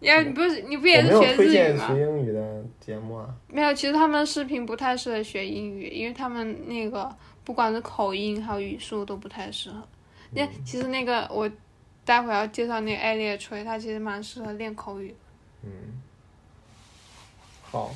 [0.00, 1.86] 呀，你不是你不也是学日语吗？
[1.86, 3.34] 学英语的节目啊。
[3.48, 7.08] 没有，其实他们视频不太适合学英语，因为他们那个
[7.44, 9.82] 不管是口音还有语速都不太适合。
[10.32, 11.48] 那、其实那个我
[12.06, 15.14] 待会儿要介绍那个艾列吹，他其实蛮适合练口语。
[15.62, 15.70] 嗯，
[17.62, 17.92] 好，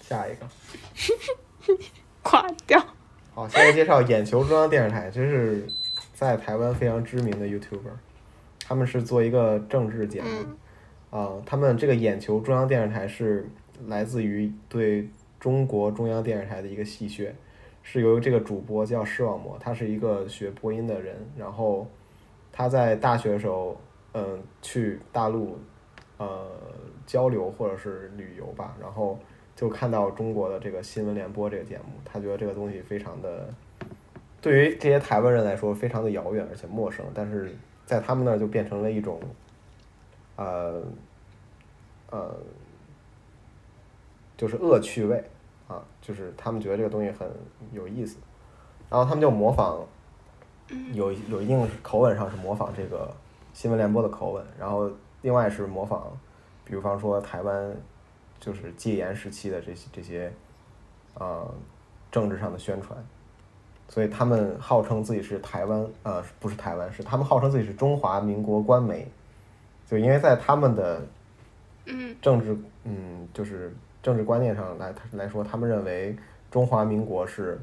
[0.00, 0.48] 下一个。
[2.22, 2.82] 垮掉。
[3.34, 5.66] 好，现在介绍眼球中央电视台，这是
[6.14, 7.90] 在台湾非常知名的 YouTuber，
[8.60, 10.56] 他们是做一个政治节目，嗯
[11.10, 13.48] 啊、他们这个眼球中央电视台是
[13.86, 17.30] 来自于对中国中央电视台的一个戏谑，
[17.82, 21.88] 是由这个主播叫视网膜，他是一个学播音的人，然后
[22.56, 23.76] 他在大学的时候，
[24.14, 25.58] 嗯、去大陆
[26.16, 26.46] 呃
[27.04, 29.18] 交流或者是旅游吧，然后
[29.54, 33.46] 就看到中国的这个新闻联播这个节目，他觉得这个东西非常的，
[34.40, 39.20] 对于这些台湾人来说非常的遥远而且陌生，但是在他们那儿就变成了一种，
[40.36, 40.82] 呃，
[42.10, 42.34] 呃，
[44.38, 45.22] 就是恶趣味
[45.68, 47.30] 啊，就是他们觉得这个东西很
[47.72, 48.16] 有意思，
[48.88, 49.86] 然后他们就模仿，
[50.92, 53.14] 有有一定口吻上是模仿这个
[53.52, 54.90] 新闻联播的口吻，然后
[55.22, 56.02] 另外是模仿，
[56.64, 57.74] 比方说台湾
[58.40, 60.32] 就是戒严时期的这些这些，
[61.14, 61.48] 呃，
[62.10, 62.98] 政治上的宣传，
[63.88, 69.06] 所以他们号称自己是台湾，呃，不是台湾，是他们号称自己是中华民国官媒，
[69.86, 71.06] 就因为在他们的
[71.86, 72.16] 嗯。
[72.20, 76.16] 政治，嗯，就是政治观念上来来说，他们认为
[76.50, 77.60] 中华民国是，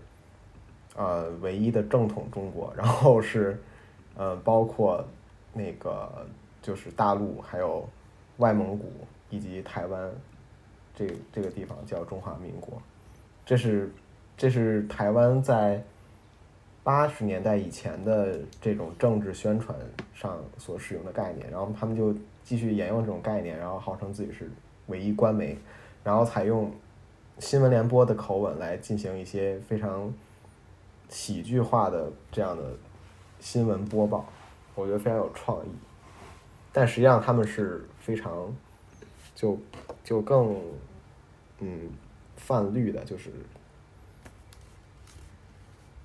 [0.95, 3.59] 呃，唯一的正统中国， 然后是，
[4.15, 5.03] 呃，包括
[5.53, 6.25] 那个
[6.61, 7.87] 就是大陆，还有
[8.37, 8.91] 外蒙古
[9.29, 10.11] 以及台湾，
[10.95, 12.81] 这这个地方叫中华民国，
[13.45, 13.91] 这是
[14.37, 15.83] 这是台湾在
[16.83, 19.77] 八十年代以前的这种政治宣传
[20.13, 24.51] 上所使用的概念，然后他们就继续沿用这种概念，然后号称自己是
[24.87, 25.57] 唯一官媒，
[26.03, 26.71] 然后采用
[27.39, 30.13] 新闻联播的口吻来进行一些非常
[31.09, 32.75] 喜剧化的这样的
[33.39, 34.25] 新闻播报，
[34.75, 35.69] 我觉得非常有创意。
[36.71, 38.51] 但实际上他们是非常
[39.35, 39.59] 就
[40.03, 40.59] 就更
[41.59, 41.89] 嗯
[42.35, 43.31] 泛绿的，就是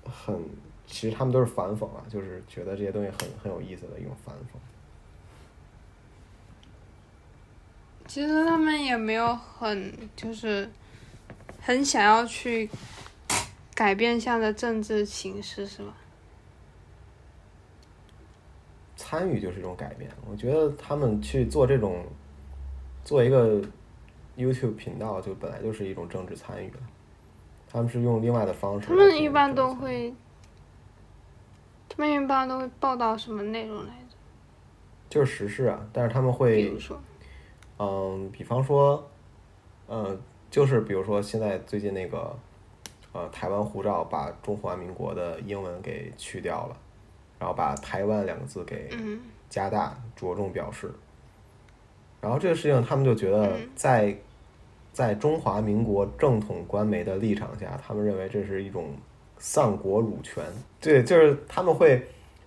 [0.05, 0.43] 很
[0.85, 4.59] 其实他们都是反讽啊，就是觉得这些东西很很有意思的一种反讽。
[8.07, 10.67] 其实他们也没有很就是
[11.61, 12.67] 很想要去
[13.79, 15.93] 改变下的政治形势，是吧？
[18.97, 20.11] 参与就是一种改变。
[20.29, 22.05] 我觉得他们去做这种
[23.05, 23.61] 做一个
[24.35, 26.79] YouTube 频道，就本来就是一种政治参与了。
[27.69, 28.93] 他们是用另外的方式他。
[28.93, 30.13] 们一般都会，
[31.87, 34.17] 他们一般都会报道什么内容来着？
[35.09, 37.01] 就是时事啊，但是他们会比会如说，
[37.77, 39.09] 嗯，比方说，
[39.87, 40.19] 嗯，
[40.51, 42.37] 就是比如说现在最近那个，
[43.11, 46.77] 呃，台湾护照把中华民国的英文给去掉了，
[47.39, 49.19] 然后把台湾两个字给嗯
[49.49, 50.91] 加大，着重表示。
[52.21, 54.15] 然后这个事情，他们就觉得嗯在
[54.93, 58.93] 在中华民国正统官媒的立场下，他们认为这是一种
[59.37, 60.43] 丧国辱权。
[60.79, 62.05] 对，就是他们会，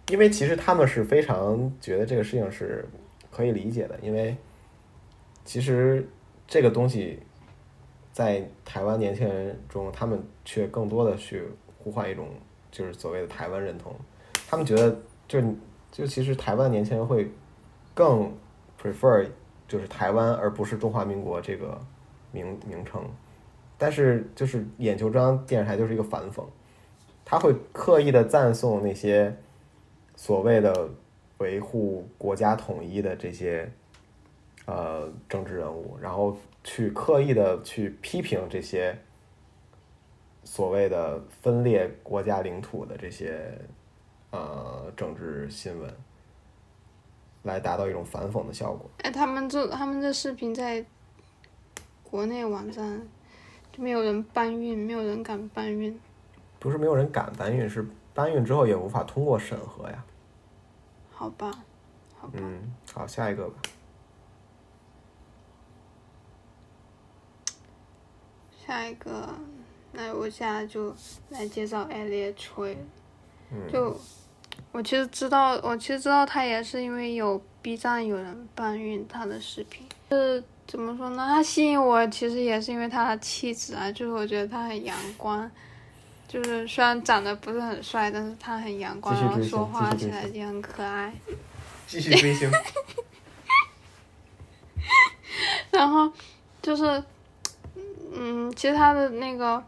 [0.09, 2.87] 因为其实他们是非常觉得这个事情是
[3.31, 4.37] 可以理解的，因为
[5.45, 6.07] 其实
[6.47, 7.19] 这个东西
[8.13, 11.49] 在台湾年轻人中，他们却更多的去
[11.79, 12.29] 呼唤一种
[12.71, 13.95] 就是所谓的台湾认同。
[14.49, 14.95] 他们觉得
[15.27, 15.41] 就
[15.91, 17.31] 就其实台湾年轻人会
[17.95, 18.31] 更
[18.81, 19.27] prefer
[19.67, 21.81] 就是台湾而不是中华民国这个
[22.31, 23.03] 名名称，
[23.79, 26.45] 但是就是眼球中央电视台就是一个反讽，
[27.25, 29.35] 他会刻意的赞颂那些
[30.15, 30.91] 所谓的
[31.39, 33.71] 维护国家统一的这些
[34.67, 38.97] 呃政治人物，然后去刻意的去批评这些
[40.45, 43.59] 所谓的分裂国家领土的这些
[44.31, 45.95] 呃政治新闻，
[47.43, 48.91] 来达到一种反讽的效果。
[48.99, 50.85] 哎，他们这他们这视频在
[52.03, 53.01] 国内网站
[53.73, 55.99] 就没有人搬运，没有人敢搬运。
[56.59, 60.05] 不是没有人敢搬运，是搬运之后也无法通过审核呀。
[61.11, 61.51] 好吧，
[62.19, 63.55] 好吧，嗯，好，下一个吧。
[68.73, 69.29] 下一个，
[69.93, 70.97] 那我现在就
[71.29, 72.75] 来介绍艾列吹。
[73.51, 73.95] 嗯就
[74.71, 79.87] 我其实知道，我其实知道他也是因为有 B 站有人搬运他的视频。
[80.11, 81.27] 是怎么说呢？
[81.29, 85.51] 他吸引我其实也是因为他的气质啊，就是我觉得他很阳光。
[86.27, 91.13] 就是虽然长得不是很帅，但是他很阳光，然后说话起来也很可爱。
[91.87, 92.51] 继续追星。
[95.71, 96.11] 然后
[96.63, 97.05] 就是，
[98.15, 99.63] 嗯，其实他的那个，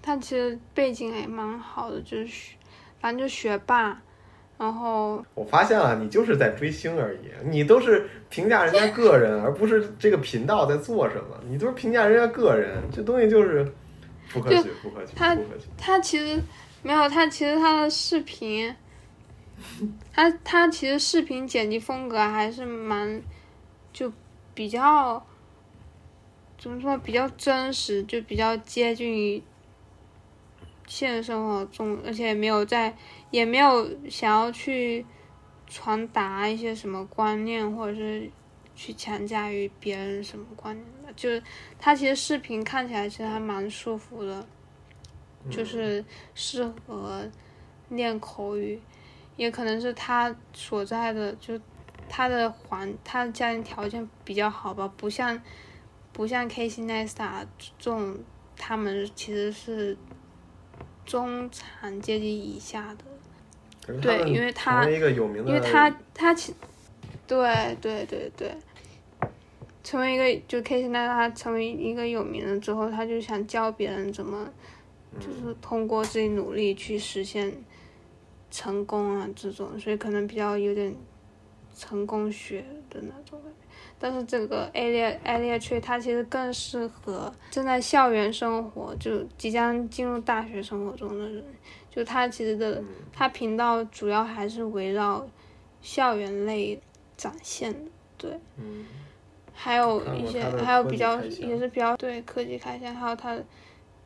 [0.00, 2.56] 他其实背景也蛮好的，就是学，
[3.00, 4.00] 反正就学霸，
[4.58, 11.38] 然后我发现了，你就是在追星而已，你都是评价人家个人，而不是这个频道在做什么。
[11.48, 13.64] 你都是评价人家个人，这东西就是
[14.32, 15.36] 不可取，不可取，他。
[15.76, 16.40] 他其实
[16.82, 18.74] 没有，他其实他的视频，
[20.12, 23.20] 他他其实视频剪辑风格还是蛮，
[23.92, 24.12] 就
[24.54, 25.24] 比较，
[26.62, 29.42] 怎么说比较真实，就比较接近于
[30.86, 32.96] 现实生活中，而且也没有在，
[33.32, 35.04] 也没有想要去
[35.66, 38.30] 传达一些什么观念，或者是
[38.76, 41.12] 去强加于别人什么观念的。
[41.14, 41.42] 就是
[41.80, 44.46] 他其实视频看起来其实还蛮舒服的，
[45.50, 47.28] 就是适合
[47.88, 48.80] 练口语，
[49.34, 51.58] 也可能是他所在的就
[52.08, 55.42] 他的环他的家庭条件比较好吧，不像
[56.12, 58.18] 不像 Casey Neistat 这种，
[58.56, 59.96] 他们其实是
[61.04, 63.04] 中产阶级以下的。
[64.00, 66.54] 对因为他一个有名的，因为他他其，
[67.26, 68.54] 对对对对，
[69.82, 74.48] 成为一个就 K 现在他成为一个有名了之后，他就想教别人怎么，
[75.18, 77.52] 就是通过自己努力去实现
[78.52, 80.94] 成功啊这种，所以可能比较有点
[81.76, 83.61] 成功学的那种感觉。
[84.02, 91.44] 但是这个 a l i a a l i a Tree 它其实更适合正在校园生活，就即将进入大学生活中的人。
[91.88, 92.82] 就它其实的，
[93.12, 95.24] 它频道主要还是围绕
[95.80, 96.80] 校园类
[97.16, 98.40] 展现的，对。
[98.56, 98.86] 嗯，
[99.54, 103.44] 还有一些还有比较也是比较对科技开箱，还有它的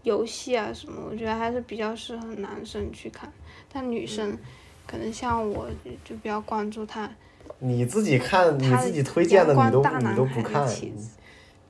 [0.02, 3.32] 游戏啊什么，我觉得还是比较适合男生去看，
[3.72, 4.38] 但女生嗯
[4.86, 7.10] 可能像我就就比较关注它
[7.58, 10.66] 你自己看你自己推荐的光你都你都不看，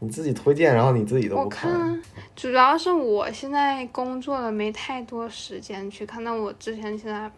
[0.01, 2.03] 你自己推荐，然后你自己都我不看看，
[2.35, 6.23] 主要是我现在工作了，没太多时间去看。
[6.25, 7.31] 那我之前现在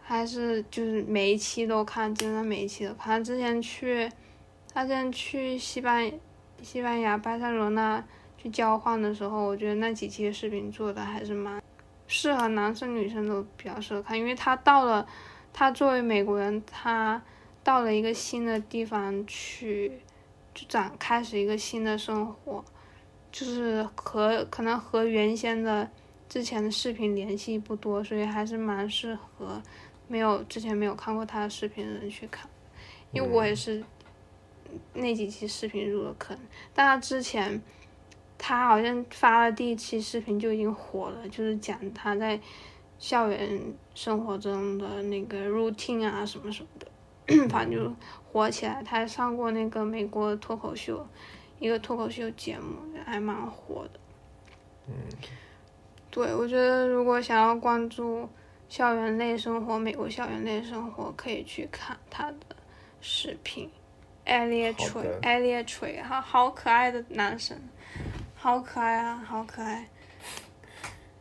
[0.00, 3.22] 还是就是每一期都看，基本上每一期都看。
[3.22, 4.10] 之前去，
[4.72, 6.10] 他之前去西班
[6.62, 8.02] 西班牙巴塞罗那
[8.38, 11.60] 去交换的时候，我觉得那几期视频做的还是蛮
[12.06, 15.06] 适合男生女生都比较适合看，因为他到了，
[15.52, 17.20] 他作为美国人，他
[17.68, 20.00] 到了一个新的地方去。
[20.54, 22.64] 就展开始一个新的生活，
[23.30, 25.88] 就是和可能和原先的
[26.28, 29.62] 之前的视频联系不多，所以还是蛮适合
[30.08, 32.50] 没有之前没有看过他的视频的人去看，
[33.12, 33.84] 因为我也是
[34.94, 36.36] 那几期视频入了坑，
[36.74, 37.62] 但他之前
[38.36, 42.40] 他好像发了第一期视频就已经火了，就是讲他在
[42.98, 43.62] 校园
[43.94, 46.88] 生活中的那个 routine 啊什么什么的，
[47.48, 47.94] 反正就。
[48.30, 51.04] 火起来，他还上过那个美国脱口秀，
[51.58, 52.76] 一个脱口秀节目，
[53.06, 53.98] 还蛮火的。
[54.86, 54.94] 嗯，
[56.10, 58.28] 对，我觉得如果想要关注
[58.68, 62.54] 校园类生活，美国校园类生活，可以去看他的
[63.00, 63.70] 视频。
[64.26, 67.58] Elliot 好的 Tree，Elliot Tree，他好可爱的男生，
[68.36, 69.88] 好可爱啊，好可爱。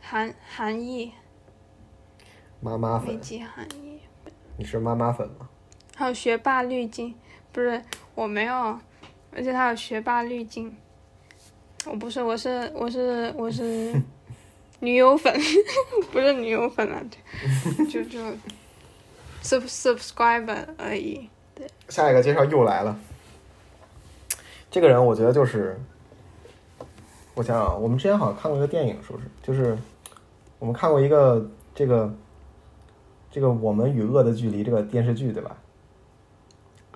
[0.02, 1.14] 韩韩裔，
[2.60, 4.02] 美妈妈粉，籍韩裔。
[4.58, 5.50] 你是妈妈粉吗？
[6.00, 7.12] 还有学霸滤镜，
[7.52, 7.82] 不是
[8.14, 8.80] 我没有，
[9.36, 10.72] 而且他有学霸滤镜，
[11.88, 14.00] 我不是，我是我是我是
[14.80, 15.34] 女友粉，
[16.12, 17.02] 不是女友粉啊，
[17.90, 18.20] 就就
[19.42, 21.28] sub subscriber 而已。
[21.56, 22.96] 对下一个介绍又来了，
[24.70, 25.82] 这个人我觉得就是，
[27.34, 29.26] 我想想，我们之前好像看过一个电影，是不是？
[29.42, 29.76] 就是
[30.60, 32.14] 我们看过一个这个
[33.32, 35.58] 这个《我们与恶的距离》这个电视剧，对吧？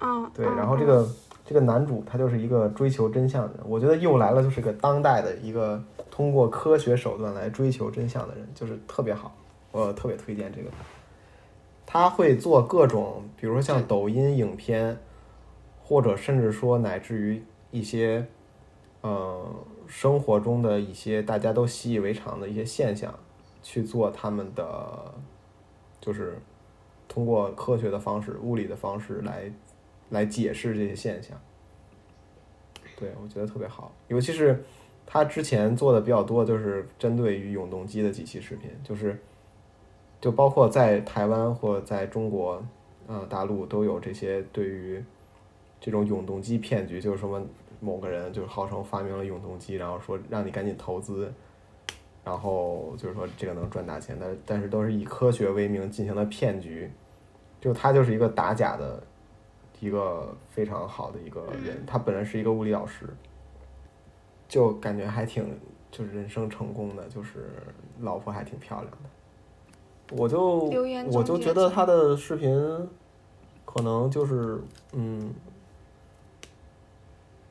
[0.01, 1.07] 嗯，对，嗯然后这个
[1.45, 9.33] 这个男主他就是一个追求真相的人，我觉得又来了就是个当代的一个通过科学手段来追求真相的人，就是特别好，
[9.71, 10.69] 我特别推荐这个。
[11.85, 14.97] 他会做各种，比如说像抖音影片，
[15.83, 18.25] 或者甚至说乃至于一些，
[19.01, 19.45] 呃，
[19.87, 23.13] 生活中的一些大家都习以为常的一些现象，
[23.61, 25.13] 去做他们的，
[25.99, 26.39] 就是
[27.09, 29.51] 通过科学的方式、物理的方式来
[30.11, 31.35] 来解释这些现象。
[32.95, 34.63] 对，我觉得特别好，尤其是
[35.07, 39.19] 他之前做的比较多，就是针对于永动机的几期视频，就是
[40.21, 42.63] 就包括在台湾或在中国，
[43.07, 45.03] 呃，大陆都有这些对于
[45.79, 47.41] 这种永动机骗局，就是什么
[47.79, 51.33] 某个人就是号称发明了永动机，然后说让你赶紧投资，
[52.23, 56.87] 然后就是说这个能赚大钱，但但是都是以科学为名进行的骗局，
[57.59, 59.01] 就他就是一个打假的
[59.81, 63.05] 一个非常好的一个人，他本人是一个物理老师，
[64.47, 65.59] 就感觉还挺
[65.91, 67.49] 就是人生成功的，就是
[67.99, 70.15] 老婆还挺漂亮的。
[70.15, 70.59] 我就
[71.11, 72.53] 我就觉得他的视频
[73.65, 74.61] 可能就是
[74.91, 75.33] 嗯，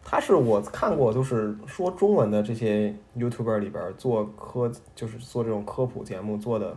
[0.04, 6.76] 他是我看过就是说中文的这些 YouTuber 里边做科就是做这种科普节目做的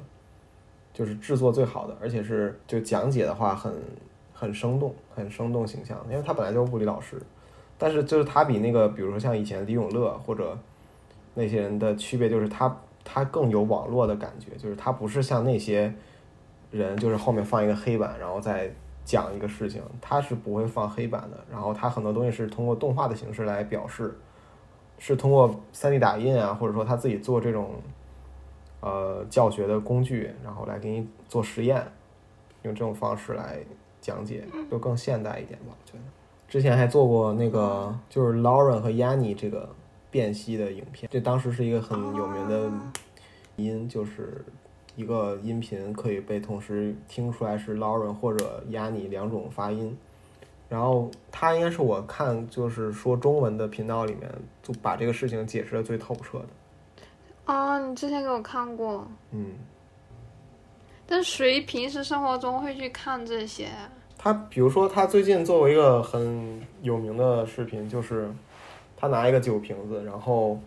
[0.93, 3.72] 就是制作最好的，而且是就讲解的话很
[4.44, 7.18] 很生动，很生动形象，因为他本来就是物理老师，
[7.78, 10.58] 但是就是他比那个比如说像以前李永乐或者
[11.34, 15.94] 那些人的区别就是他他更有网络的感觉，就是他不是像那些
[16.72, 18.70] 人就是后面放一个黑板，然后在
[19.06, 21.38] 讲一个事情，他是不会放黑板的。
[21.50, 24.14] 然后他很多东西是通过动画的形式来表示，
[25.00, 27.76] 是通过 3D 打印啊，或者说他自己做这种
[28.82, 31.82] 呃教学的工具，然后来给你做实验，
[32.64, 33.58] 用这种方式来
[34.04, 36.04] 讲解，就更现代一点吧，我觉得。
[36.47, 39.68] 之前还做过那个就是 Lauren 和 Yanni 这个
[40.12, 42.70] 辨析的影片，这当时是一个很有名的
[43.56, 44.43] 音，就是
[44.95, 49.97] 一个音频可以被同时听出来是 Lauren 或者 Yanni 两种发音。
[50.70, 54.30] 然后他应该是我看就是说中文的频道里面
[54.62, 56.45] 就把这个事情解释的最透彻的。
[57.45, 59.51] 啊，你之前给我看过，嗯，
[61.06, 63.68] 但谁平时生活中会去看这些？
[64.18, 68.30] 他比如说他最近做过一个很有名的视频，就是
[68.95, 70.58] 他拿一个酒瓶子，然后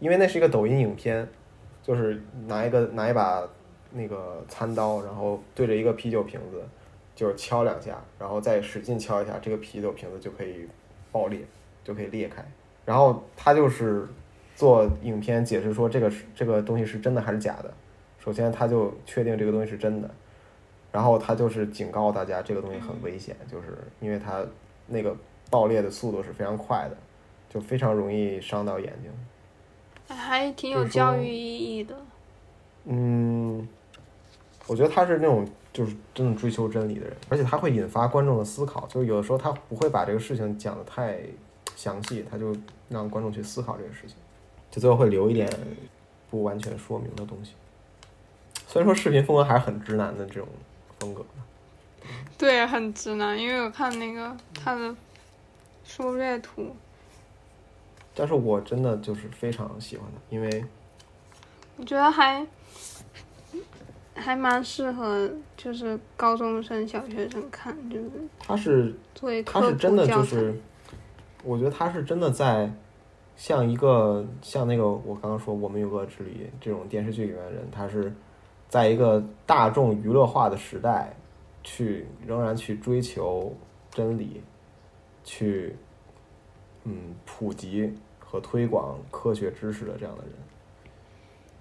[0.00, 1.26] 因为那是一个抖音影片，
[1.82, 3.42] 就是拿一个拿一把
[3.90, 6.62] 那个餐刀，然后对着一个啤酒瓶子
[7.16, 10.68] 就是敲两下，然后再使劲敲一下，这个啤酒瓶子就可以
[11.10, 11.40] 爆裂，
[11.82, 12.44] 就可以裂开。
[12.84, 14.06] 然后他就是
[14.54, 17.72] 做影片解释说这个这个东西是真的还是假的。
[18.18, 20.10] 首先他就确定这个东西是真的，
[20.92, 24.44] 然后他就是警告大家这个东西很危险，就是因为它
[24.86, 25.16] 那个
[25.50, 26.96] 爆裂的速度是非常快的，
[27.48, 30.16] 就非常容易伤到眼睛。
[30.16, 31.94] 还挺有教育意义的。
[32.84, 33.68] 嗯，
[34.66, 38.86] 我觉得他是那种就是真的追求真理的人，而且他会引发观众的思考。
[38.88, 41.20] 就是有的时候他不会把这个事情讲的太
[41.76, 42.56] 详细，他就
[42.88, 44.16] 让观众去思考这个事情，
[44.70, 45.48] 就最后会留一点
[46.30, 47.52] 不完全说明的东西。
[48.70, 50.46] 虽然说视频风格还是很直男的这种
[51.00, 51.24] 风格，
[52.36, 54.94] 对，很直男，因为我看那个他的
[55.82, 56.76] 缩略图，
[58.14, 60.62] 但是我真的就是非常喜欢他，因为
[61.78, 62.46] 我觉得还
[64.14, 70.06] 还蛮适合，就是高中生、小学生看，就是他是作为他是真的。
[70.06, 70.54] 就是，
[71.42, 72.70] 我觉得他是真的在
[73.34, 78.12] 像一个像那个我刚刚说《我们有个之理》这种电视剧里面的人，他是
[78.68, 81.14] 在一个大众娱乐化的时代，
[81.62, 83.52] 去仍然去追求
[83.90, 84.42] 真理，
[85.24, 85.74] 去
[86.84, 90.32] 嗯普及和推广科学知识的这样的人。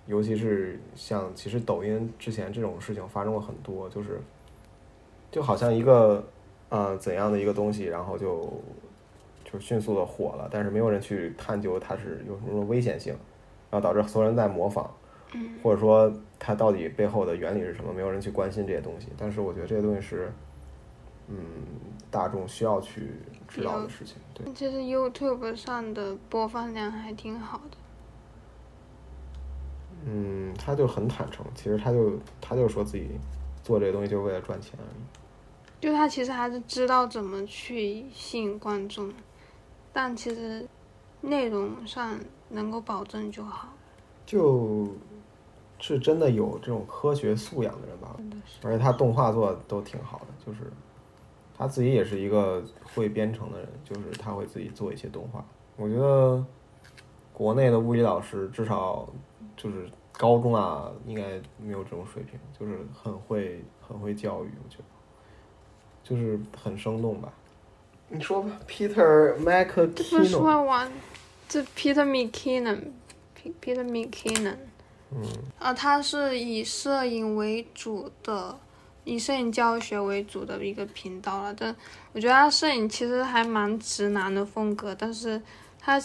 [0.06, 4.22] 尤其是像其实抖音之前这种事情发生过很多，就是
[5.30, 6.26] 就好像一个
[6.70, 8.50] 呃怎样的一个东西，然后就
[9.44, 13.14] 就迅速的火了，但是没有人去探究它是有什么危险性，
[13.70, 14.90] 然后导致所有人在模仿，
[15.64, 19.08] 或者说它到底背后的原理是什么，没有人去关心这些东西。
[19.18, 20.32] 但是我觉得这些东西是
[21.28, 21.36] 嗯
[22.10, 23.12] 大众需要去
[23.48, 24.54] 知道的事情，对。
[24.54, 27.78] 其实 YouTube 上的播放量还挺好的。
[30.06, 33.10] 嗯，他就很坦诚，其实他就他就说自己
[33.64, 35.82] 做这个东西就是为了赚钱而已。
[35.82, 39.12] 就他其实还是知道怎么去吸引观众，
[39.92, 40.66] 但其实
[41.22, 42.18] 内容上
[42.50, 43.70] 能够保证就好。
[44.26, 44.88] 就
[45.80, 48.16] 是真的有这种科学素养的人吧。
[48.64, 50.72] 而且他动画做的都挺好的，就是
[51.58, 52.64] 他自己也是一个
[52.94, 55.46] 会编程的人，就是他会自己做一些动画。
[55.76, 56.44] 我觉得
[57.34, 59.08] 国内的物理老师至少
[59.56, 64.84] 就是高中啊，应该没有这种水平，就是很会很会教育，我觉得
[66.04, 67.32] 就是很生动吧。
[68.10, 69.36] 你说吧，Peter
[69.94, 70.92] 这不是说完，
[71.48, 74.56] 这 Peter McKinnon，Peter McKinnon，
[75.12, 75.24] 嗯，
[75.60, 78.60] 啊，他是以摄影为主的，
[79.04, 81.54] 以摄影教学为主的一个频道了。
[81.54, 81.76] 但
[82.14, 85.42] 我觉得他摄影其实还蛮直男的风格，但是
[85.80, 86.02] 他，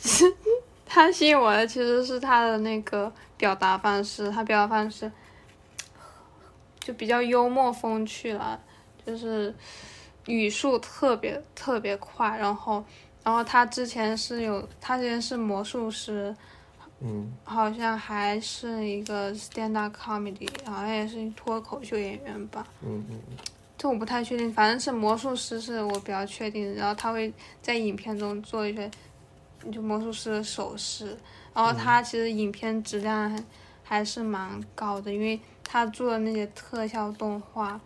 [0.86, 5.10] 他吸引我的其实是他的那个表达方式，他表达方式
[6.80, 8.60] 就比较幽默风趣了，
[9.04, 9.54] 就是
[10.26, 12.84] 语速特别特别快，然后。
[13.22, 16.32] 然后他之前是有，他之前是魔术师，
[17.00, 23.20] 嗯好像还是一个 stand up comedy，好像也是脱口秀演员吧，嗯嗯
[23.76, 26.72] 这我不太确定，反正是魔术师是我比较确定的。
[26.72, 27.30] 然后他会
[27.60, 28.90] 在影片中做一些
[29.70, 31.14] 就魔术师的手势，
[31.52, 33.44] 然后他其实影片质量还
[33.84, 37.78] 还是蛮高的，因为他做的那些特效动画，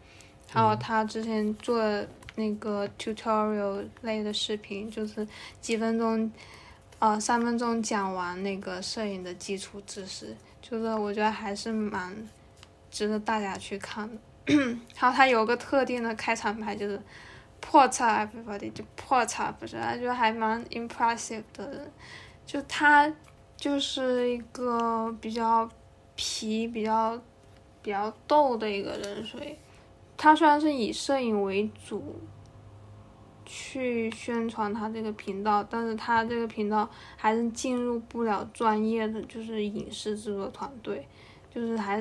[0.48, 5.26] 还有他之前做的那个 tutorial 类的视频，就是
[5.60, 6.30] 几分钟。
[7.00, 12.14] 呃，三分钟讲完那个摄影的基础知识，就是我觉得还是蛮
[12.90, 14.20] 值得大家去看的。
[14.94, 17.00] 还有它有个特定的开场白，就是
[17.58, 21.90] 破叉 everybody，就破叉不是，就还蛮 impressive 的。
[22.44, 23.10] 就他
[23.56, 25.66] 就是一个比较
[26.16, 27.18] 皮、比较
[27.80, 29.56] 比较逗的一个人，所以
[30.18, 32.20] 他虽然是以摄影为主
[33.52, 41.04] 去宣传他这个频道，但是他这个频道还是进入不了专业的就是影视制作团队，
[41.52, 42.00] 就是还，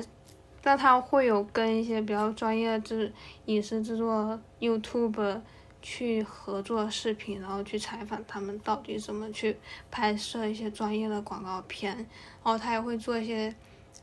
[0.62, 3.12] 但他会有跟一些比较专业的制
[3.46, 5.40] 影视制作 YouTube
[5.82, 9.56] 去合作视频，然后去采访他们到底怎么去
[9.90, 12.06] 拍摄一些专业的广告片，然
[12.44, 13.52] 后他也会做一些。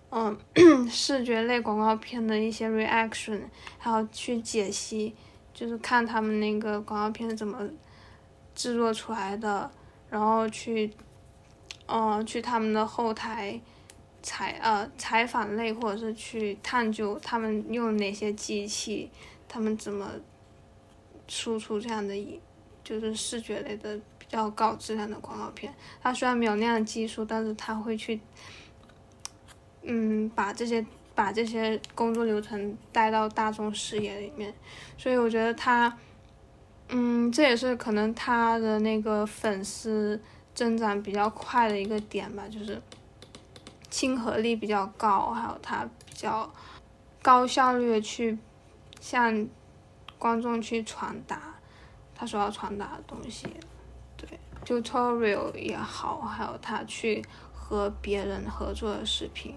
[0.10, 0.38] 嗯，
[0.90, 3.42] 视觉类广告片的一些 reaction，
[3.78, 5.14] 还有去解析，
[5.58, 7.68] 就是看他们那个广告片怎么
[8.54, 9.68] 制作出来的，
[10.08, 10.94] 然后去，
[11.88, 13.60] 嗯，去他们的后台
[14.22, 19.10] 采呃采访类，或者是去探究他们用哪些机器，
[19.50, 20.08] 他们怎么
[21.28, 22.40] 输出这样的，一
[22.84, 25.74] 就是视觉类的比较高质量的广告片。
[26.04, 28.22] 他虽然没有那样的技术，但是他会去。
[29.90, 30.86] 嗯，把这些
[31.18, 34.54] 把这些工作流程带到大众视野里面，
[35.00, 35.98] 所以我觉得他，
[36.90, 40.22] 嗯，这也是可能他的那个粉丝
[40.54, 42.80] 增长比较快的一个点吧，就是
[43.90, 46.48] 亲和力比较高，还有他比较
[47.24, 48.38] 高效率的去
[49.00, 49.48] 向
[50.20, 51.56] 观众去传达
[52.14, 53.48] 他所要传达的东西，
[54.16, 57.26] 对，tutorial 也好，还有他去。
[57.70, 59.54] 和别人合作的视频，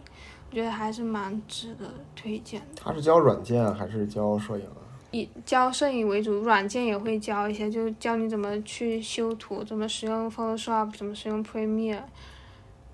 [0.50, 2.82] 我觉得还是蛮值得推荐的。
[2.82, 4.82] 他是教软件还是教摄影啊？
[5.12, 12.02] 以教摄影为主，软件也会教一些，就教你怎么去修图，怎么使用 Photoshop，怎么使用 Premiere，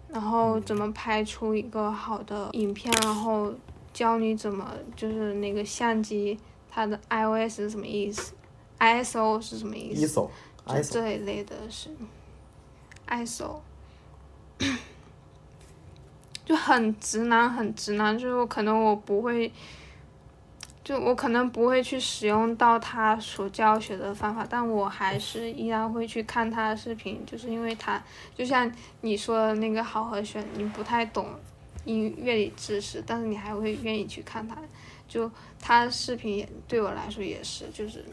[0.08, 3.52] 然后怎么拍出一个好的影片，然后
[3.92, 6.38] 教你怎么就是那个相机
[6.70, 8.34] 它的 iOS 是什么意思
[8.78, 10.06] ，ISO 是什么意思
[10.66, 11.88] ，ISO，这一类的是
[13.08, 13.60] ISO。
[16.46, 19.52] 就很直男，很直男，就是我可能我不会，
[20.84, 28.00] 就我可能不会去使用到他所教学的方法，但我还是依然会去看他的视频，就是因为他
[28.36, 31.26] 就像你说的那个好和弦，你不太懂
[31.84, 34.56] 音乐理知识，但是你还会愿意去看他，
[35.08, 35.28] 就
[35.60, 38.04] 他的视频也对我来说也是，就是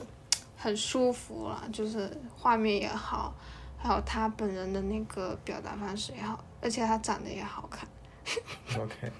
[0.57, 3.31] 很舒服了，就是画面也好，
[3.77, 7.87] 还有他本人的那个表达方式也好，而且他长得也好看。
[8.79, 9.11] OK，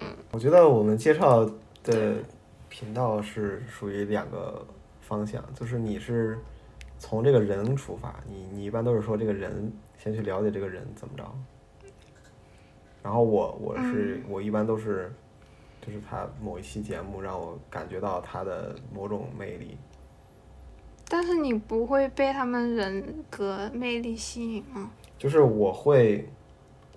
[0.00, 1.44] 嗯，我觉得我们介绍
[1.82, 2.14] 的
[2.68, 4.64] 频道是属于两个
[5.00, 6.38] 方向，就是你是
[6.98, 11.24] 从这个人出发，你你一般都是说这个人先去了解这个人怎么着，
[13.02, 15.12] 然后我我是我一般都是
[15.84, 19.76] 就是他某一期节目让我感觉到他的某种魅力，
[21.08, 24.90] 但是你不会被他们人格魅力吸引吗？
[25.18, 26.26] 就是我会。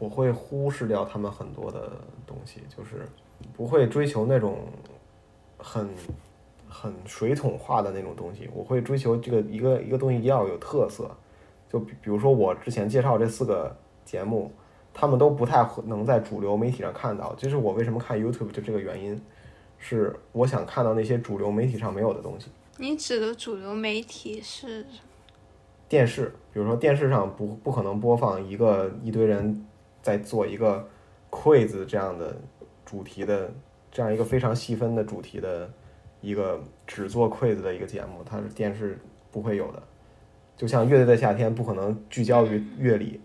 [0.01, 1.91] 我会忽视掉他们很多的
[2.25, 3.07] 东西，就是
[3.55, 4.57] 不会追求那种
[5.59, 5.87] 很
[6.67, 8.49] 很水桶化的那种东西。
[8.51, 11.11] 我会追求这个一个一个东西要有特色。
[11.71, 14.51] 就比比如说我之前介绍这四个节目，
[14.91, 17.35] 他们都不太能在主流媒体上看到。
[17.35, 19.21] 就是我为什么看 YouTube 就这个原因，
[19.77, 22.47] 是我想看到那些主流媒体上没有的东西。
[22.77, 24.83] 你指的主流媒体是
[25.87, 29.63] 电视，比如说电视上不不可能播放一个一堆人。
[30.01, 30.87] 在做一个
[31.29, 32.35] quiz 这样的
[32.85, 33.51] 主题的
[33.91, 35.69] 这样一个非常细分的主题的
[36.21, 38.97] 一个只做 quiz 的一个节目，它是电视
[39.31, 39.81] 不会有的。
[40.57, 43.19] 就像乐队的夏天不可能聚焦于乐理，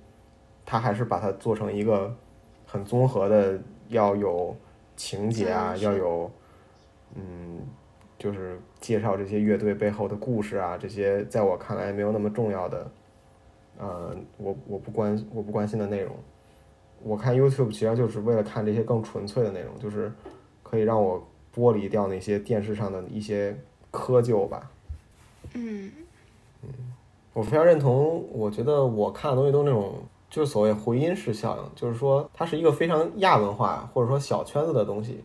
[0.64, 2.14] 它还是把它做成一个
[2.64, 3.59] 很综合的，
[3.89, 4.57] 要有
[4.97, 6.31] 情节啊，要有
[7.14, 7.61] 嗯，
[8.18, 12.91] 就是介绍这些乐队背后的故事啊，这些在我看来没有那么重要的，
[13.79, 16.16] 呃，我我不关我不关心的内容。
[17.03, 20.13] 我看 YouTube 其实就是为了看这些更纯粹的内容，就是
[20.63, 23.57] 可以让我剥离掉那些电视上的一些
[23.91, 24.71] 窠臼吧。
[25.55, 25.91] 嗯
[26.63, 26.69] 嗯，
[27.33, 28.25] 我非常认同。
[28.33, 29.95] 我觉得我看的东西都那种，
[30.29, 35.25] 就是所谓回音式效应，就是说它是一个非常亚文化或者说小圈子的东西。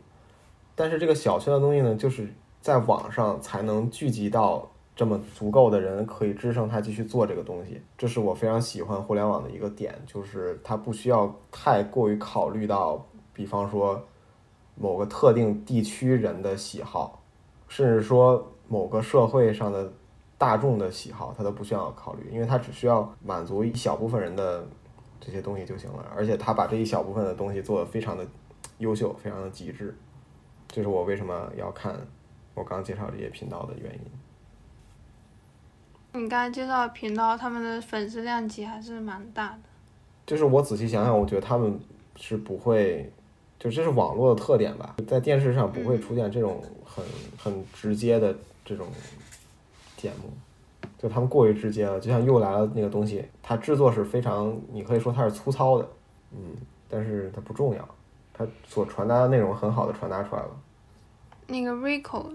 [0.76, 4.71] 但是这个小圈的东西呢，就是在网上才能聚集到。
[4.96, 14.04] 这么足够的人可以支撑他继续做这个东西，这是我非常喜欢互联网的一个点，就是它不需要太过于考虑到，比方说
[14.76, 17.24] 某个特定地区人的喜好，
[17.68, 19.92] 甚至说某个社会上的
[20.38, 24.68] 大众的喜好，它都不需要考虑，因为它只需要满足一小部分人的
[25.20, 28.28] 这些东西就行了，而且他把这一小部分的东西做得非常的
[28.80, 29.96] 优秀，非常的极致，
[30.68, 31.96] 这是我为什么要看
[32.54, 34.21] 我刚介绍这些频道的原因。
[36.14, 39.60] 你刚才介绍的频道，他们的粉丝量级还是蛮大的。
[40.26, 41.80] 就是我仔细想想，我觉得他们
[42.18, 43.10] 是不会，
[43.58, 47.04] 就这是网络的特点吧，在电视上不会出现这种很
[47.38, 48.36] 很直接的
[48.66, 48.88] 这种
[49.96, 50.30] 节目，
[50.98, 55.90] 就他们过于直接了，就像又来了那个东西，它制作是非常，你可以说它是粗糙的，
[56.34, 56.56] 嗯，
[56.90, 57.88] 但是它不重要，
[58.34, 60.50] 它所传达的内容很好的传达出来了。
[61.48, 62.26] 那个 Rico，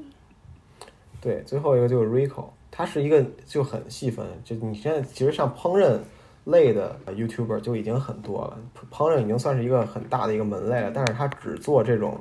[1.21, 2.47] 对，最后一个就是 Rico，
[2.77, 5.99] 它是一个就很细分，就你现在其实像烹饪
[6.45, 8.59] 类的 YouTuber 就已经很多了，
[8.93, 12.21] 烹饪已经算是一个很大的一个门类了，但是他只做这种，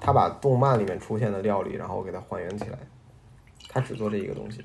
[0.00, 2.78] 他把动漫里面出现的料理，然后给它还原起来，
[3.68, 4.64] 他只做这一个东西，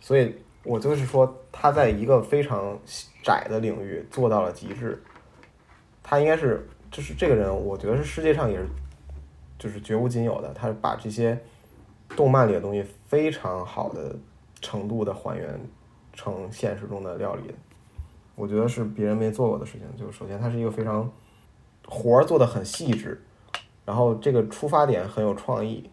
[0.00, 0.34] 所以
[0.64, 2.76] 我就是说他在一个非常
[3.22, 5.00] 窄的领域做到了极致，
[6.02, 8.66] 他应该是就是这个人，我觉得是世界上也是
[9.60, 11.38] 就是绝无仅有的，他把这些
[12.16, 14.16] 动漫里的东西非常好的
[14.60, 15.60] 程度的还原
[16.12, 17.54] 成现实中的料理。
[18.34, 19.82] 我觉得是别人没做过的事情。
[19.96, 21.10] 就是首先，它是一个非常
[21.86, 23.22] 活儿做的很细致，
[23.84, 25.90] 然后这个出发点很有创意，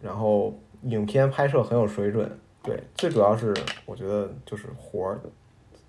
[0.00, 2.38] 然后影片拍摄很有水准。
[2.62, 3.54] 对，最主要是
[3.84, 5.20] 我觉得就是活儿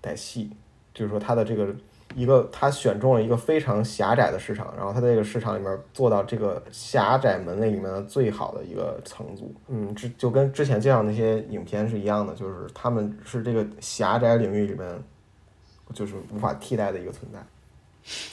[0.02, 0.52] 得细，
[0.94, 1.76] 就是说它的这个
[2.16, 9.54] 一个他选中了一个非常狭窄的市场，然后他在这个市场里面做到这个狭窄门类里面的最好的一个层组。
[9.68, 14.88] 嗯，这就跟之前介绍那些影片是一样的，就是他们是这个狭窄领域里面。
[15.94, 17.40] 就是无法替代的一个存在。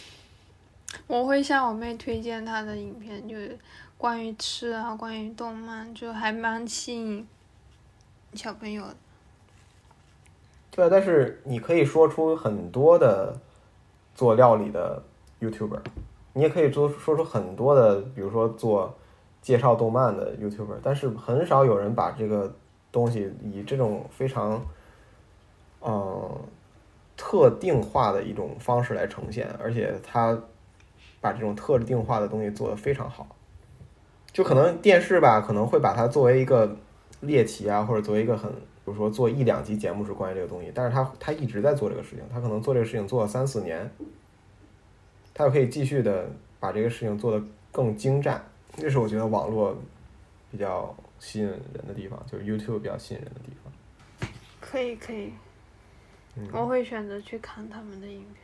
[1.07, 3.57] 我会向我妹推荐她的影片，就是
[3.97, 7.25] 关于吃啊，关于动漫，就还蛮吸引
[8.33, 8.97] 小朋友的。
[10.73, 13.39] 对，但是你可以说出很多的
[14.15, 15.03] 做料理的
[15.41, 15.81] YouTuber，
[16.33, 18.95] 你也可以说说出很多的，比如说做
[19.43, 22.55] 介绍动漫的 YouTuber，但是很少有人把这个
[22.91, 24.63] 东西以这种非常，
[25.83, 26.31] 嗯。
[27.17, 30.37] 特定化的一种方式来呈现，而且他
[31.21, 33.25] 把这种特定化的东西做得非常好。
[34.33, 36.77] 就可能电视吧，可能会把它作为一个
[37.21, 38.53] 猎奇啊，或者作为一个很，
[38.85, 43.91] 比如说做一两集节目是关于这个东西，但是他他一直在做这个事情，他可能做这个事情做了三四年，
[45.33, 46.31] 他就可以继续的
[46.61, 48.45] 把这个事情做得更精湛。
[48.77, 49.75] 这是我觉得网络
[50.51, 54.29] 比较吸引人的地方，就是 YouTube 比较吸引人的地方。
[54.61, 55.33] 可以，可以。
[56.53, 58.43] 我会选择去看他们的影片，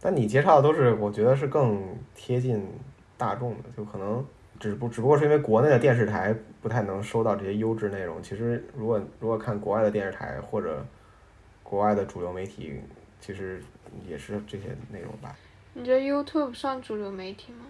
[0.00, 1.82] 但你介绍的都是我觉得是更
[2.14, 2.64] 贴近
[3.18, 4.24] 大众的，就可能
[4.60, 6.32] 只不只不过是因为国内的电视台
[6.62, 8.22] 不太能收到这些优质内容。
[8.22, 10.86] 其实如果如果看国外的电视台或者
[11.62, 12.80] 国外的主流媒体，
[13.20, 13.62] 其实
[14.08, 15.36] 也是这些内容吧。
[15.74, 17.66] 你觉得 YouTube 算主流媒体吗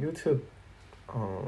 [0.00, 0.38] ？YouTube，
[1.14, 1.42] 嗯，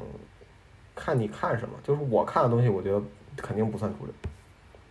[0.95, 3.01] 看你看什么，就是我看的东西，我觉得
[3.37, 4.15] 肯定不算主流。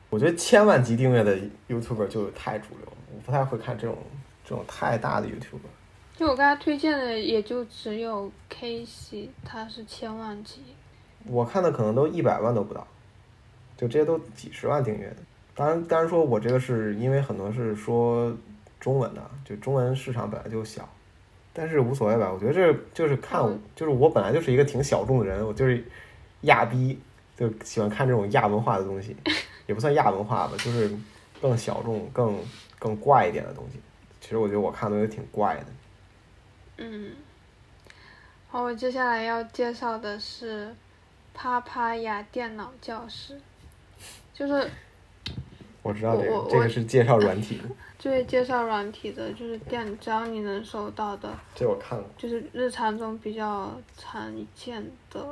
[0.10, 1.36] 我觉得千万级订阅的
[1.68, 3.98] YouTuber 就太主流了，我不太会看这种
[4.46, 5.72] 这种太大的 YouTuber。
[6.16, 10.62] 就我刚才推荐的，也就只有 Casey，他是千万级。
[11.28, 12.86] 我看的可能都一百万都不到，
[13.78, 15.18] 就这些都几十万订阅的。
[15.56, 18.36] 当然，当然说我这个是因为很多是说
[18.80, 20.88] 中文的，就中文市场本来就小，
[21.54, 22.32] 但是无所谓吧。
[22.34, 23.42] 我觉得这就是看，
[23.76, 25.84] 就是我本来就是一个挺小众的人，我就是
[26.42, 27.00] 亚逼，
[27.38, 29.16] 就喜欢看这种亚文化的东西。
[29.66, 30.92] 也不算亚文化吧，就是
[31.42, 32.38] 更小众、更
[32.78, 33.80] 更怪一点的东西。
[34.20, 35.66] 其实我觉得我看的东西挺怪的。
[36.80, 37.12] 嗯，
[38.50, 40.76] 好，我接下来要介绍的是
[41.34, 43.40] 啪啪呀电脑教室，
[44.34, 44.70] 就是
[45.82, 47.64] 我知道这个，这个是介绍软体的。
[48.04, 51.34] 对，介绍软体的，就是电，只要你能搜到的。
[51.56, 52.10] 这我看过。
[52.18, 55.26] 就是日常中比较常见的。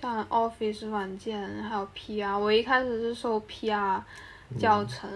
[0.00, 4.00] 像 Office 软件，还有 PR，我一开始是搜 PR
[4.58, 5.10] 教程，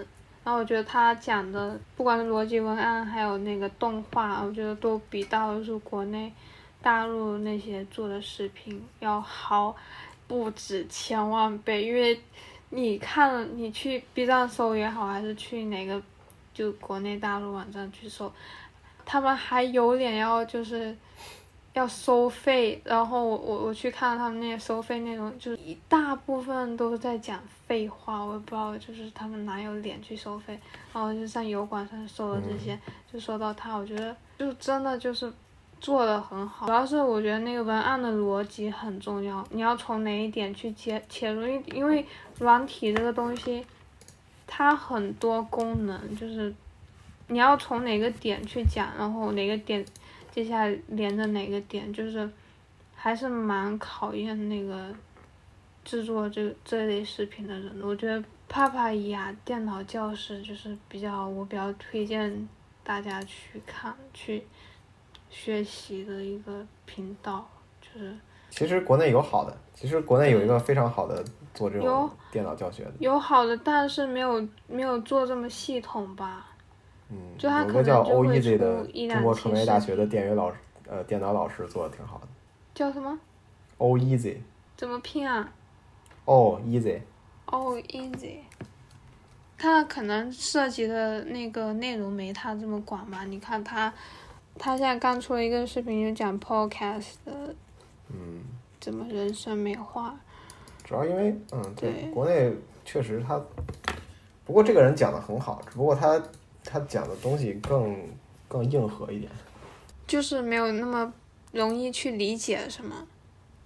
[0.44, 6.32] 然后我觉得他讲的，不管是逻辑文案，还有那个动画，我觉得都比大多数国内
[6.86, 9.74] 大陆那些做的视频要好，
[10.28, 11.82] 不止千万倍。
[11.82, 12.16] 因为
[12.70, 16.00] 你看，你去 B 站搜也好，还是去哪个
[16.54, 18.32] 就国内大陆网站去搜，
[19.04, 20.96] 他们还有脸要就是。
[21.76, 30.58] 要收费，然后我我我去看他们那些收费内容，就是一大部分都是在讲废话，我也不知道就是他们哪有脸去收费，
[30.94, 32.80] 然后就上油管上搜的这些，
[33.12, 35.30] 就说到他，我觉得就真的就是
[35.86, 42.04] 做的很好，主要是我觉得那个文案的逻辑很重要，你要从哪一点去切切入，因因为
[42.40, 43.64] 软体这个东西，
[44.48, 46.52] 它很多功能，就是
[47.28, 49.86] 你要从哪个点去讲，然后哪个点。
[50.32, 52.28] 接下来连着哪个点，就是
[52.96, 54.92] 还是蛮考验那个
[55.84, 57.86] 制作这这类视频的人的。
[57.86, 62.48] 我觉得帕帕雅电脑教室就是比较，我比较推荐
[62.82, 64.44] 大家去看去
[65.36, 67.46] 学习的一个频道，
[67.82, 68.16] 就是
[68.48, 71.22] 其实国内有好的，其实国内有一个非常好的
[71.52, 76.46] 做这种有电脑教学的，有好的，但是没有没有做这么系统吧。
[77.10, 80.56] 嗯，就他可能有个叫就 O 会 Easy 的中国期传媒大视学的电源老师，
[80.88, 82.26] 呃，电脑老师做的挺好的。
[82.74, 83.18] 叫什么
[83.76, 84.38] ？O Easy，
[84.74, 85.52] 怎么拼啊
[86.24, 87.02] ？？O easy。
[87.44, 88.38] O easy。
[89.58, 93.24] 他可能涉及的那个内容没他这么广吧？
[93.24, 93.92] 你看它，
[94.58, 97.54] 它现在刚出了一个视频，就讲 podcast 的
[98.08, 98.40] 嗯，
[98.80, 100.14] 怎么人生美化。
[100.82, 102.52] 主要因为，嗯，对，对国内
[102.84, 103.40] 确实他，
[104.44, 106.22] 不过这个人讲的很好，只不过他
[106.64, 107.96] 他讲的东西更
[108.48, 109.30] 更硬核一点。
[110.06, 111.12] 就是没有那么
[111.52, 113.06] 容易去理解，是吗？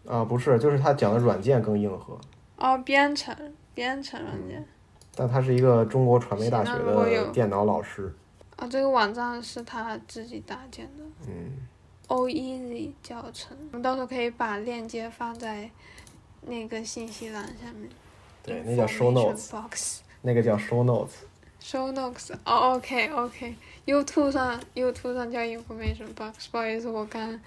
[0.07, 2.19] 啊，不是，就是他讲的软件更硬核，
[2.57, 3.37] 哦，编程，
[3.75, 4.67] 编程软件。
[5.15, 8.13] 但他是一个中国传媒大学的电脑老师。
[8.61, 11.53] 哦，这个网站是他自己搭建的嗯
[12.09, 13.57] ，，O Easy 教程。
[13.73, 15.71] 我们到时候可以把链接放在
[16.43, 17.89] 那个信息栏下面。
[18.43, 20.01] 对，那叫 show Information notes，box。
[20.23, 21.13] 那个叫 show notes。
[21.63, 27.41] show notes 哦，OK OK，YouTube 上 YouTube 上叫 information box，不好意思，我刚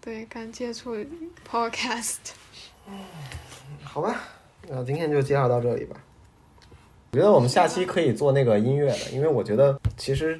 [0.00, 0.96] 对刚接触
[1.50, 2.16] podcast。
[3.82, 4.22] 好吧，
[4.68, 5.96] 那今天就介绍到这里吧。
[7.10, 10.38] 我觉得我们下期可以做那个音乐的，因为我觉得其实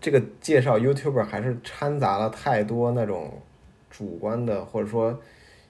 [0.00, 3.32] 这个介绍 YouTuber 还是掺杂了太多那种
[3.90, 5.18] 主观的，或者说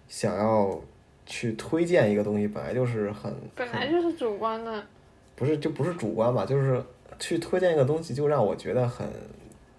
[0.09, 0.79] 想要
[1.25, 4.85] 去推荐一个东西，本来就是很本来就是主观的，
[5.35, 6.83] 不是就不是主观吧，就是
[7.19, 9.09] 去推荐一个东西，就让我觉得很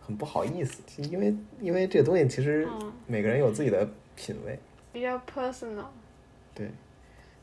[0.02, 4.58] 很不好意思，因为因为这个东西其实嗯，每个人有自己的品味。
[4.92, 5.86] 比较 personal
[6.56, 6.72] 对。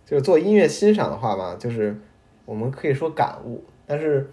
[0.05, 1.97] 就是做音乐欣赏的话吧，就是
[2.45, 4.31] 我们可以说感悟，但是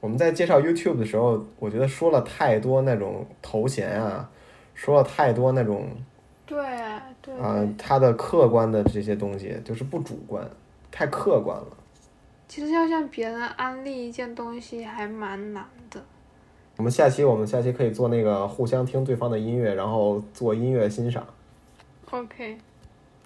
[0.00, 4.30] 我们在介绍 YouTube 的时候，我觉得说了太多那种头衔啊，
[4.74, 5.88] 说了太多那种
[6.46, 6.56] 对
[7.22, 10.48] 对啊、对，它的客观的这些东西，就是不主观，
[10.90, 11.66] 太客观了。
[12.48, 16.02] 其实要向别人安利一件东西还蛮难的。
[16.76, 21.24] 我们下期我们下期可以做那个互相听对方的音乐，然后做音乐欣赏
[22.10, 22.56] ，OK，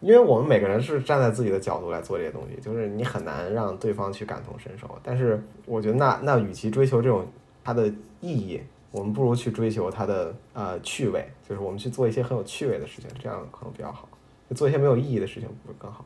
[0.05, 4.87] 因为我们每个人是站在自己的角度来做这些东西，就是你很难让对方去感同身受。
[5.03, 7.27] 但是我觉得那那与其追求这种
[7.65, 7.87] 它的
[8.21, 14.07] 意义，我们不如去追求它的呃趣味，就是我们去做一些很有趣味的事情，这样可能比较好。
[14.55, 16.05] 做一些没有意义的事情不是更好？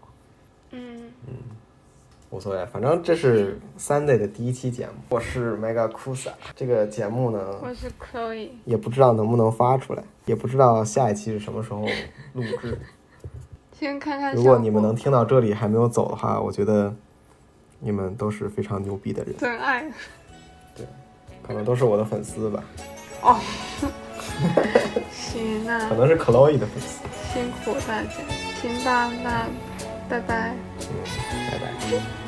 [0.70, 1.10] 嗯，
[2.30, 6.30] 无所谓，反正这是 Sunday 的第一期节目，我是 Mega Kusa。
[6.54, 8.50] 这个节目呢，我是 Chloe。
[8.64, 11.84] 也不知道能不能发出来，也不知道下一期是什么时候
[12.34, 12.78] 录制。
[13.78, 16.92] 先看看如果你们能听到这里还没有走的话，我觉得
[17.78, 19.82] 你们都是非常牛逼的人，真爱。
[20.74, 20.86] 对
[21.42, 22.62] 可能都是我的粉丝吧，
[23.22, 23.38] 哦
[25.12, 27.00] 行，那可能是 Chloe 的粉丝。
[27.32, 28.10] 辛苦大家，
[28.60, 29.46] 行吧，那
[30.08, 30.54] 拜拜。
[30.80, 30.86] 嗯，
[31.50, 32.27] 拜拜。